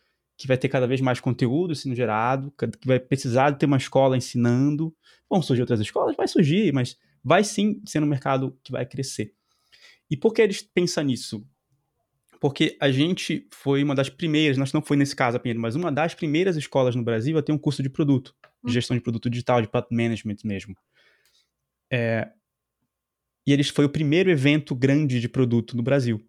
[0.43, 3.77] que vai ter cada vez mais conteúdo sendo gerado, que vai precisar de ter uma
[3.77, 4.93] escola ensinando.
[5.31, 6.17] Vão surgir outras escolas?
[6.17, 9.33] Vai surgir, mas vai sim ser um mercado que vai crescer.
[10.11, 11.47] E por que eles pensam nisso?
[12.41, 15.93] Porque a gente foi uma das primeiras, nós não foi nesse caso apenas, mas uma
[15.93, 18.35] das primeiras escolas no Brasil a ter um curso de produto,
[18.65, 18.75] de hum.
[18.75, 20.77] gestão de produto digital, de product management mesmo.
[21.89, 22.33] É,
[23.47, 26.21] e eles foi o primeiro evento grande de produto no Brasil.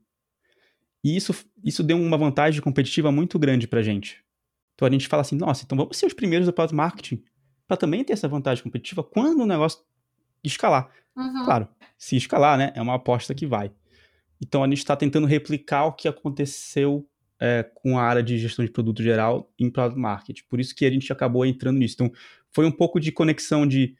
[1.03, 1.33] E isso,
[1.63, 4.23] isso deu uma vantagem competitiva muito grande pra gente.
[4.75, 7.23] Então a gente fala assim, nossa, então vamos ser os primeiros do product marketing
[7.67, 9.83] para também ter essa vantagem competitiva quando o negócio
[10.43, 10.89] escalar.
[11.15, 11.45] Uhum.
[11.45, 13.71] Claro, se escalar, né, é uma aposta que vai.
[14.41, 17.07] Então a gente está tentando replicar o que aconteceu
[17.39, 20.43] é, com a área de gestão de produto geral em product marketing.
[20.49, 21.95] Por isso que a gente acabou entrando nisso.
[21.95, 22.11] Então
[22.51, 23.95] foi um pouco de conexão de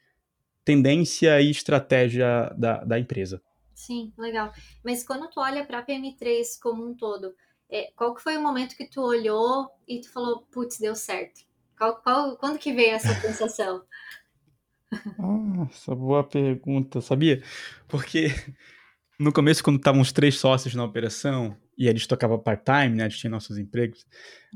[0.64, 3.40] tendência e estratégia da, da empresa.
[3.74, 4.52] Sim, legal.
[4.84, 7.34] Mas quando tu olha para a PM3 como um todo,
[7.70, 11.40] é, qual que foi o momento que tu olhou e tu falou, putz, deu certo?
[11.76, 13.82] Qual, qual, quando que veio essa sensação?
[15.18, 17.42] Ah, essa boa pergunta, sabia?
[17.88, 18.28] Porque
[19.18, 23.04] no começo, quando estavam os três sócios na operação e a gente tocava part-time, né,
[23.04, 24.06] a gente tinha nossos empregos,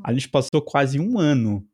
[0.04, 1.66] a gente passou quase um ano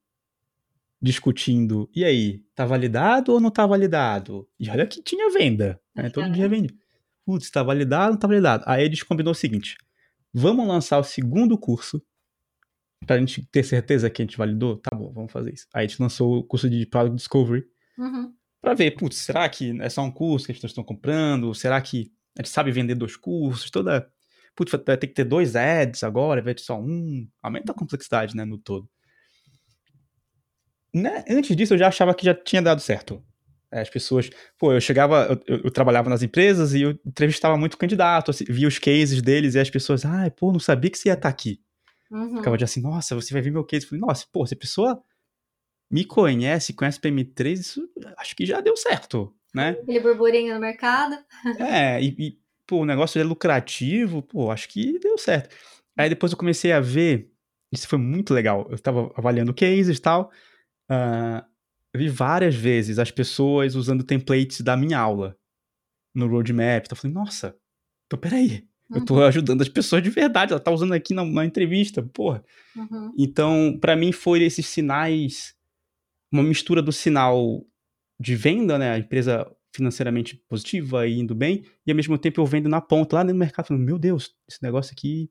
[1.01, 4.49] discutindo, e aí, tá validado ou não tá validado?
[4.59, 6.09] E olha que tinha venda, né?
[6.09, 6.75] Todo dia vende.
[7.27, 8.65] Putz, tá validado ou não tá validado?
[8.67, 9.77] Aí eles combinou o seguinte,
[10.35, 12.03] vamos lançar o segundo curso
[13.07, 14.77] pra gente ter certeza que a gente validou?
[14.79, 15.67] Tá bom, vamos fazer isso.
[15.73, 17.65] Aí a gente lançou o curso de Product Discovery
[17.99, 18.33] uhum.
[18.61, 21.55] pra ver, putz, será que é só um curso que as pessoas estão comprando?
[21.55, 23.71] Será que a gente sabe vender dois cursos?
[23.71, 24.11] Toda...
[24.57, 27.29] Putz, vai ter que ter dois ads agora, vai ter só um.
[27.43, 28.89] Aumenta a complexidade, né, no todo
[30.95, 33.23] né, antes disso eu já achava que já tinha dado certo.
[33.75, 37.77] É, as pessoas, pô, eu chegava, eu, eu, trabalhava nas empresas e eu entrevistava muito
[37.77, 41.09] candidato, assim, via os cases deles e as pessoas, ai, pô, não sabia que você
[41.09, 41.61] ia estar tá aqui.
[42.09, 42.37] Uhum.
[42.37, 43.85] Ficava de assim, nossa, você vai ver meu case.
[43.85, 45.03] Eu falei, nossa, pô, se a pessoa
[45.91, 49.71] me conhece, conhece PM3, isso acho que já deu certo, né?
[49.71, 51.17] Aquele burburinho no mercado.
[51.59, 55.53] É, e, e, pô, o negócio é lucrativo, pô, acho que deu certo.
[55.99, 57.29] Aí depois eu comecei a ver,
[57.73, 60.31] isso foi muito legal, eu estava avaliando cases e tal,
[60.91, 61.41] Uh,
[61.99, 65.37] vi várias vezes as pessoas usando templates da minha aula
[66.15, 66.85] no roadmap.
[66.85, 67.57] Então eu falei, nossa,
[68.07, 68.67] então peraí.
[68.91, 68.99] Uhum.
[68.99, 69.25] Eu tô uhum.
[69.25, 72.45] ajudando as pessoas de verdade, ela tá usando aqui na, na entrevista, porra.
[72.77, 73.13] Uhum.
[73.19, 75.55] Então, para mim, foi esses sinais,
[76.31, 77.65] uma mistura do sinal
[78.21, 78.93] de venda, né?
[78.93, 83.17] A empresa financeiramente positiva e indo bem, e ao mesmo tempo eu vendo na ponta,
[83.17, 85.29] lá no mercado, falando, meu Deus, esse negócio aqui,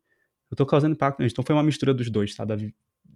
[0.51, 1.23] eu tô causando impacto.
[1.23, 2.43] Então foi uma mistura dos dois, tá?
[2.43, 2.57] Da,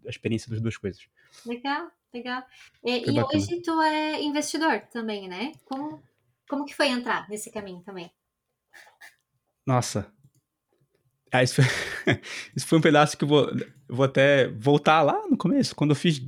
[0.07, 1.05] da experiência das duas coisas.
[1.45, 1.91] Legal.
[2.13, 2.43] Legal.
[2.83, 5.51] E, e hoje tu é investidor também, né?
[5.65, 6.01] Como,
[6.49, 8.09] como que foi entrar nesse caminho também?
[9.65, 10.11] Nossa.
[11.31, 11.65] Ah, isso, foi,
[12.55, 15.91] isso foi um pedaço que eu vou, eu vou até voltar lá no começo, quando
[15.91, 16.23] eu fiz.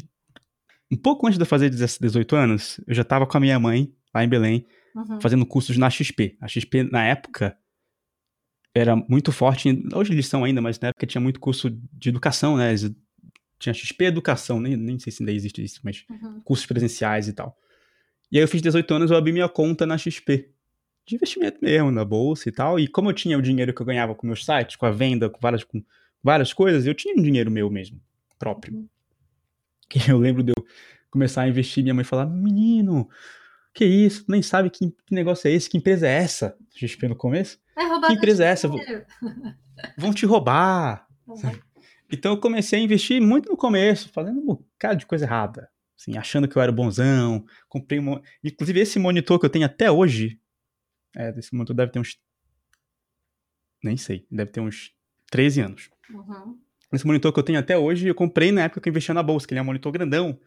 [0.92, 3.94] Um pouco antes de eu fazer 18 anos, eu já estava com a minha mãe,
[4.14, 5.22] lá em Belém, uhum.
[5.22, 6.38] fazendo cursos na XP.
[6.42, 7.58] A XP, na época,
[8.76, 9.70] era muito forte.
[9.94, 12.70] Hoje eles são ainda, mas na época tinha muito curso de educação, né?
[12.70, 12.92] Eles
[13.60, 16.42] tinha XP Educação, nem, nem sei se ainda existe isso, mas uhum.
[16.42, 17.58] cursos presenciais e tal.
[18.32, 20.50] E aí eu fiz 18 anos, eu abri minha conta na XP.
[21.06, 22.80] De investimento mesmo, na bolsa e tal.
[22.80, 25.30] E como eu tinha o dinheiro que eu ganhava com meus sites, com a venda,
[25.30, 25.84] com várias, com
[26.24, 28.00] várias coisas, eu tinha um dinheiro meu mesmo,
[28.38, 28.76] próprio.
[28.76, 28.88] Uhum.
[29.90, 30.66] Que eu lembro de eu
[31.10, 33.10] começar a investir, minha mãe falar, menino,
[33.74, 34.26] que isso?
[34.26, 35.70] Tu nem sabe que, que, negócio é esse?
[35.70, 36.56] Que empresa é essa?
[36.76, 37.58] XP no começo?
[37.76, 38.70] É que empresa é essa?
[39.98, 41.08] Vão te roubar.
[41.28, 41.60] Uhum.
[42.12, 45.70] Então eu comecei a investir muito no começo, fazendo um bocado de coisa errada.
[45.98, 47.46] Assim, achando que eu era bonzão.
[47.68, 48.22] Comprei um.
[48.44, 50.40] Inclusive, esse monitor que eu tenho até hoje.
[51.16, 52.18] É, esse monitor deve ter uns.
[53.84, 54.94] Nem sei, deve ter uns
[55.30, 55.90] 13 anos.
[56.10, 56.58] Uhum.
[56.92, 59.22] Esse monitor que eu tenho até hoje, eu comprei na época que eu investia na
[59.22, 60.40] bolsa, que ele é um monitor grandão.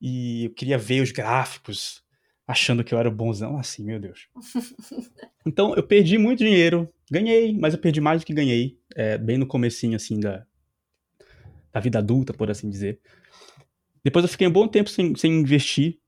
[0.00, 2.02] E eu queria ver os gráficos,
[2.48, 4.26] achando que eu era bonzão, assim, meu Deus.
[5.46, 9.36] então eu perdi muito dinheiro, ganhei, mas eu perdi mais do que ganhei, é, bem
[9.36, 10.46] no comecinho, assim, da,
[11.70, 12.98] da vida adulta, por assim dizer.
[14.02, 15.98] Depois eu fiquei um bom tempo sem, sem investir,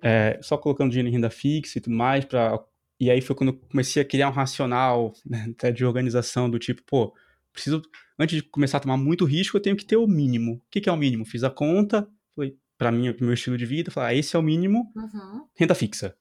[0.00, 2.64] é, só colocando dinheiro em renda fixa e tudo mais, para
[3.00, 6.80] E aí foi quando eu comecei a criar um racional né, de organização do tipo,
[6.86, 7.12] pô,
[7.52, 7.82] preciso,
[8.16, 10.54] antes de começar a tomar muito risco, eu tenho que ter o mínimo.
[10.54, 11.24] O que, que é o mínimo?
[11.24, 14.38] Fiz a conta, foi para mim, pro meu estilo de vida, falar, ah, esse é
[14.38, 15.46] o mínimo, Uhum.
[15.56, 16.16] renda fixa.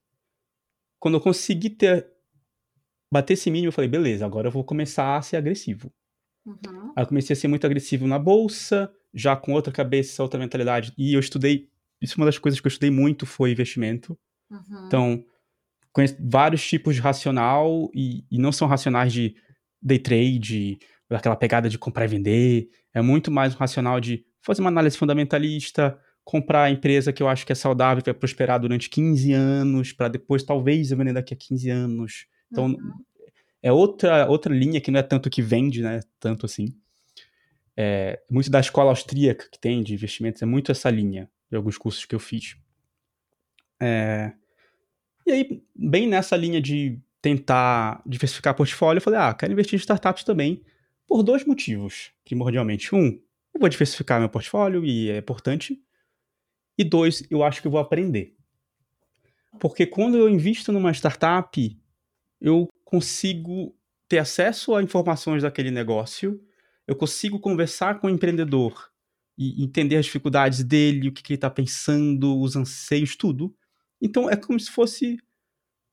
[0.99, 2.07] Quando eu consegui ter,
[3.13, 5.93] bater esse mínimo, eu falei, beleza, agora eu vou começar a ser agressivo.
[6.45, 6.93] Uhum.
[6.95, 10.93] Aí eu comecei a ser muito agressivo na bolsa, já com outra cabeça, outra mentalidade.
[10.97, 11.69] E eu estudei,
[12.01, 14.17] isso é uma das coisas que eu estudei muito foi investimento.
[14.49, 14.87] Uhum.
[14.87, 15.25] Então,
[15.91, 19.35] conheço vários tipos de racional e, e não são racionais de
[19.81, 20.79] day trade,
[21.09, 22.69] aquela pegada de comprar e vender.
[22.93, 27.29] É muito mais um racional de fazer uma análise fundamentalista, comprar a empresa que eu
[27.29, 31.13] acho que é saudável, que vai prosperar durante 15 anos, para depois talvez eu vender
[31.13, 32.25] daqui a 15 anos.
[32.51, 32.93] Então, Uhum.
[33.63, 36.01] é outra, outra linha que não é tanto que vende, né?
[36.19, 36.75] Tanto assim.
[37.77, 41.77] É, muito da escola austríaca que tem de investimentos, é muito essa linha de alguns
[41.77, 42.57] cursos que eu fiz.
[43.81, 44.33] É,
[45.25, 49.79] e aí, bem nessa linha de tentar diversificar portfólio, eu falei, ah, quero investir em
[49.79, 50.61] startups também,
[51.07, 52.93] por dois motivos, primordialmente.
[52.93, 53.17] Um,
[53.53, 55.81] eu vou diversificar meu portfólio e é importante.
[56.77, 58.35] E dois, eu acho que eu vou aprender.
[59.59, 61.79] Porque quando eu invisto numa startup,
[62.39, 63.75] eu consigo
[64.07, 66.41] ter acesso a informações daquele negócio,
[66.87, 68.89] eu consigo conversar com o empreendedor
[69.37, 73.55] e entender as dificuldades dele, o que, que ele está pensando, os anseios, tudo.
[74.01, 75.17] Então é como se fosse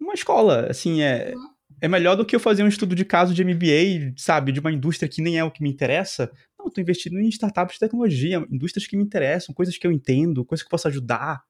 [0.00, 1.48] uma escola, assim, é, Uhum.
[1.80, 4.72] é melhor do que eu fazer um estudo de caso de MBA, sabe, de uma
[4.72, 6.30] indústria que nem é o que me interessa.
[6.64, 9.92] Não, eu tô investindo em startups de tecnologia, indústrias que me interessam, coisas que eu
[9.92, 11.42] entendo, coisas que eu posso ajudar.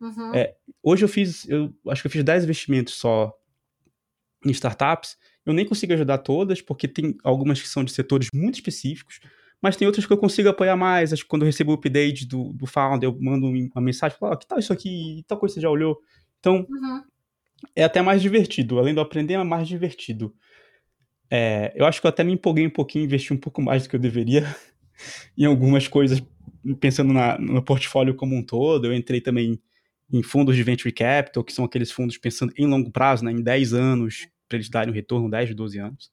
[0.00, 0.34] Uhum.
[0.34, 3.32] É, Hoje eu fiz, eu acho que eu fiz 10 investimentos só
[4.44, 5.16] em startups.
[5.44, 9.18] Eu nem consigo ajudar todas, porque tem algumas que são de setores muito específicos,
[9.60, 11.12] mas tem outras que eu consigo apoiar mais.
[11.12, 14.34] Acho que quando eu recebo o update do, do founder, eu mando uma mensagem, falo,
[14.34, 15.24] oh, que tal isso aqui?
[15.26, 15.98] Tal coisa você já olhou?
[16.38, 17.02] Então, Uhum.
[17.74, 18.78] é até mais divertido.
[18.78, 20.32] Além do aprender, é mais divertido.
[21.30, 23.88] É, eu acho que eu até me empolguei um pouquinho, investi um pouco mais do
[23.88, 24.44] que eu deveria
[25.36, 26.22] em algumas coisas,
[26.80, 28.86] pensando na, no portfólio como um todo.
[28.86, 29.60] Eu entrei também
[30.10, 33.42] em fundos de venture capital, que são aqueles fundos pensando em longo prazo, né, em
[33.42, 36.10] 10 anos, para eles darem um retorno 10, 12 anos.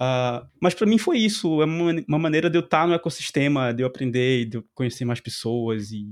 [0.00, 3.72] Uh, mas para mim foi isso, é uma, uma, maneira de eu estar no ecossistema,
[3.74, 6.06] de eu aprender, de eu conhecer mais pessoas e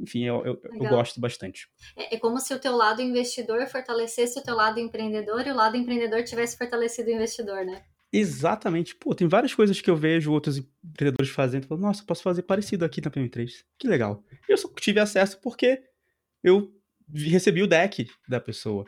[0.00, 1.68] enfim, eu, eu, eu gosto bastante.
[1.96, 5.54] É, é, como se o teu lado investidor fortalecesse o teu lado empreendedor e o
[5.54, 7.82] lado empreendedor tivesse fortalecido o investidor, né?
[8.12, 8.94] Exatamente.
[8.94, 11.66] Pô, tem várias coisas que eu vejo outros empreendedores fazendo.
[11.66, 13.50] Falo, Nossa, posso fazer parecido aqui na PM3.
[13.78, 14.24] Que legal.
[14.48, 15.82] Eu só tive acesso porque
[16.42, 16.72] eu
[17.12, 18.86] recebi o deck da pessoa.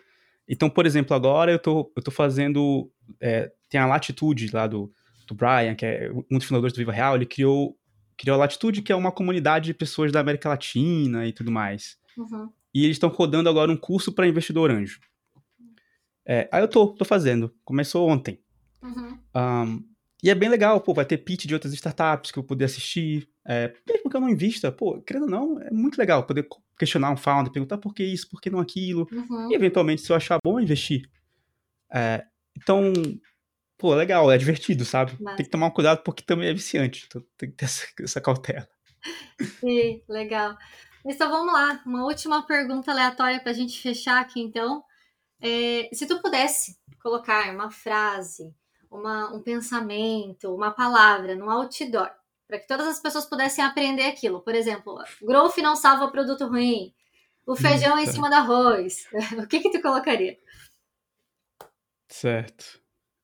[0.49, 2.91] Então, por exemplo, agora eu tô, eu tô fazendo.
[3.21, 4.93] É, tem a Latitude lá do,
[5.29, 7.79] do Brian, que é um dos fundadores do Viva Real, ele criou
[8.21, 11.97] criou a Latitude, que é uma comunidade de pessoas da América Latina e tudo mais.
[12.19, 12.53] Uhum.
[12.75, 15.01] E eles estão rodando agora um curso para investidor anjo.
[16.27, 17.51] É, aí eu tô, tô fazendo.
[17.65, 18.39] Começou ontem.
[18.83, 19.19] Uhum.
[19.35, 19.85] Um,
[20.23, 23.27] e é bem legal, pô, vai ter pitch de outras startups que eu poder assistir.
[23.43, 26.47] É, mesmo que eu não invista, pô, querendo ou não, é muito legal poder
[26.79, 29.09] questionar um founder, perguntar por que isso, por que não aquilo.
[29.11, 29.51] Uhum.
[29.51, 31.09] E eventualmente, se eu achar bom, investir.
[31.91, 32.23] É,
[32.55, 32.93] então,
[33.81, 35.17] pô, legal, é divertido, sabe?
[35.19, 35.37] Mas...
[35.37, 37.07] Tem que tomar um cuidado porque também é viciante.
[37.07, 38.69] Então tem que ter essa, essa cautela.
[39.59, 40.57] Sim, legal.
[41.05, 44.85] Então vamos lá, uma última pergunta aleatória para a gente fechar aqui, então.
[45.43, 48.55] É, se tu pudesse colocar uma frase,
[48.91, 52.11] uma, um pensamento, uma palavra no outdoor,
[52.47, 54.43] para que todas as pessoas pudessem aprender aquilo.
[54.43, 56.93] Por exemplo, growth não salva produto ruim,
[57.47, 59.07] o feijão em cima do arroz.
[59.43, 60.39] o que que tu colocaria?
[62.07, 62.80] Certo.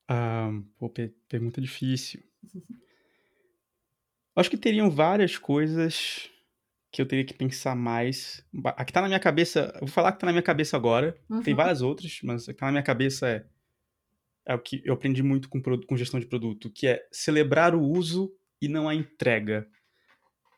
[0.09, 0.91] Um, pô,
[1.27, 2.23] pergunta difícil.
[4.35, 6.29] Acho que teriam várias coisas
[6.91, 8.45] que eu teria que pensar mais.
[8.63, 11.19] A que tá na minha cabeça, eu vou falar que tá na minha cabeça agora.
[11.29, 11.41] Uhum.
[11.41, 13.45] Tem várias outras, mas a que tá na minha cabeça é
[14.47, 17.83] é o que eu aprendi muito com, com gestão de produto, que é celebrar o
[17.83, 18.31] uso
[18.61, 19.67] e não a entrega.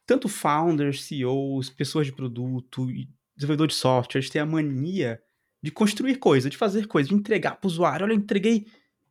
[0.06, 2.88] Tanto founders, CEOs, pessoas de produto,
[3.36, 5.20] desenvolvedor de software, eles têm a mania
[5.62, 8.06] de construir coisa, de fazer coisa, de entregar para o usuário.
[8.06, 8.68] Olha, eu entreguei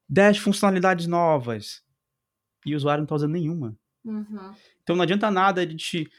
[0.09, 1.83] 10 funcionalidades novas.
[2.65, 3.77] E o usuário não está usando nenhuma.
[4.05, 4.55] Uhum.
[4.83, 6.11] Então não adianta nada de te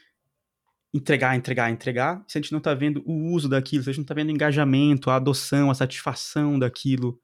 [0.92, 4.00] entregar, entregar, entregar, se a gente não está vendo o uso daquilo, se a gente
[4.00, 7.20] não está vendo o engajamento, a adoção, a satisfação daquilo.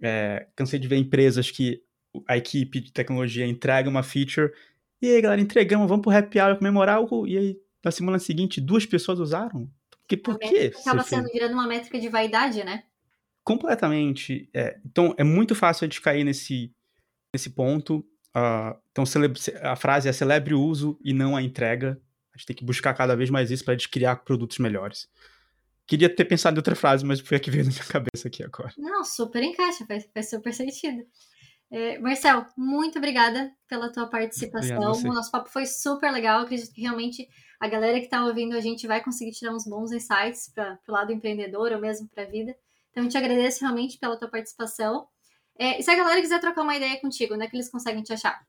[0.00, 1.82] É, cansei de ver empresas que
[2.28, 4.52] a equipe de tecnologia entrega uma feature
[5.00, 8.86] e aí, galera, entregamos, vamos pro happy hour comemorar, e aí, na semana seguinte, duas
[8.86, 9.70] pessoas usaram?
[10.02, 10.72] Porque, por quê?
[10.80, 12.84] Acaba sendo virando uma métrica de vaidade, né?
[13.46, 14.50] Completamente.
[14.52, 16.74] É, então, é muito fácil a gente cair nesse,
[17.32, 17.98] nesse ponto.
[18.34, 19.04] Uh, então,
[19.62, 21.96] a frase é celebre o uso e não a entrega.
[22.34, 25.08] A gente tem que buscar cada vez mais isso para a gente criar produtos melhores.
[25.86, 28.42] Queria ter pensado em outra frase, mas foi a que veio na minha cabeça aqui
[28.42, 28.72] agora.
[28.76, 31.04] Não, super encaixa, faz, faz super sentido.
[31.70, 34.92] É, Marcel, muito obrigada pela tua participação.
[34.92, 36.40] O nosso papo foi super legal.
[36.40, 37.28] Acredito que realmente
[37.60, 40.92] a galera que está ouvindo a gente vai conseguir tirar uns bons insights para o
[40.92, 42.56] lado empreendedor ou mesmo para a vida.
[42.96, 45.06] Então, eu te agradeço realmente pela tua participação.
[45.58, 48.02] É, e se a galera quiser trocar uma ideia contigo, onde é que eles conseguem
[48.02, 48.40] te achar?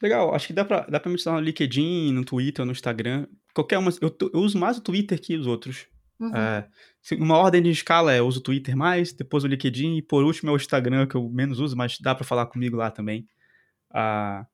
[0.00, 3.26] Legal, acho que dá pra, dá pra me no LinkedIn, no Twitter, no Instagram.
[3.54, 3.90] Qualquer uma.
[4.00, 5.86] Eu, eu uso mais o Twitter que os outros.
[6.18, 6.34] Uhum.
[6.34, 6.66] É,
[7.18, 10.24] uma ordem de escala é eu uso o Twitter mais, depois o LinkedIn e por
[10.24, 13.26] último é o Instagram que eu menos uso, mas dá para falar comigo lá também.
[13.90, 14.46] Ah,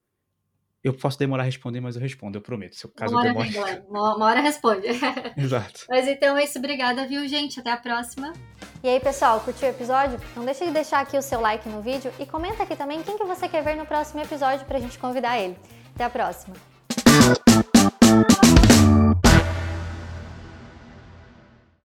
[0.83, 2.75] eu posso demorar a responder, mas eu respondo, eu prometo.
[2.75, 3.49] Se caso uma, hora demore...
[3.51, 4.87] vem, uma, uma hora responde.
[5.37, 5.87] Exato.
[5.89, 7.61] Mas então é isso, obrigada, viu, gente?
[7.61, 8.33] Até a próxima.
[8.83, 10.19] E aí, pessoal, curtiu o episódio?
[10.37, 13.17] Não deixe de deixar aqui o seu like no vídeo e comenta aqui também quem
[13.17, 15.57] que você quer ver no próximo episódio pra gente convidar ele.
[15.95, 16.57] Até a próxima.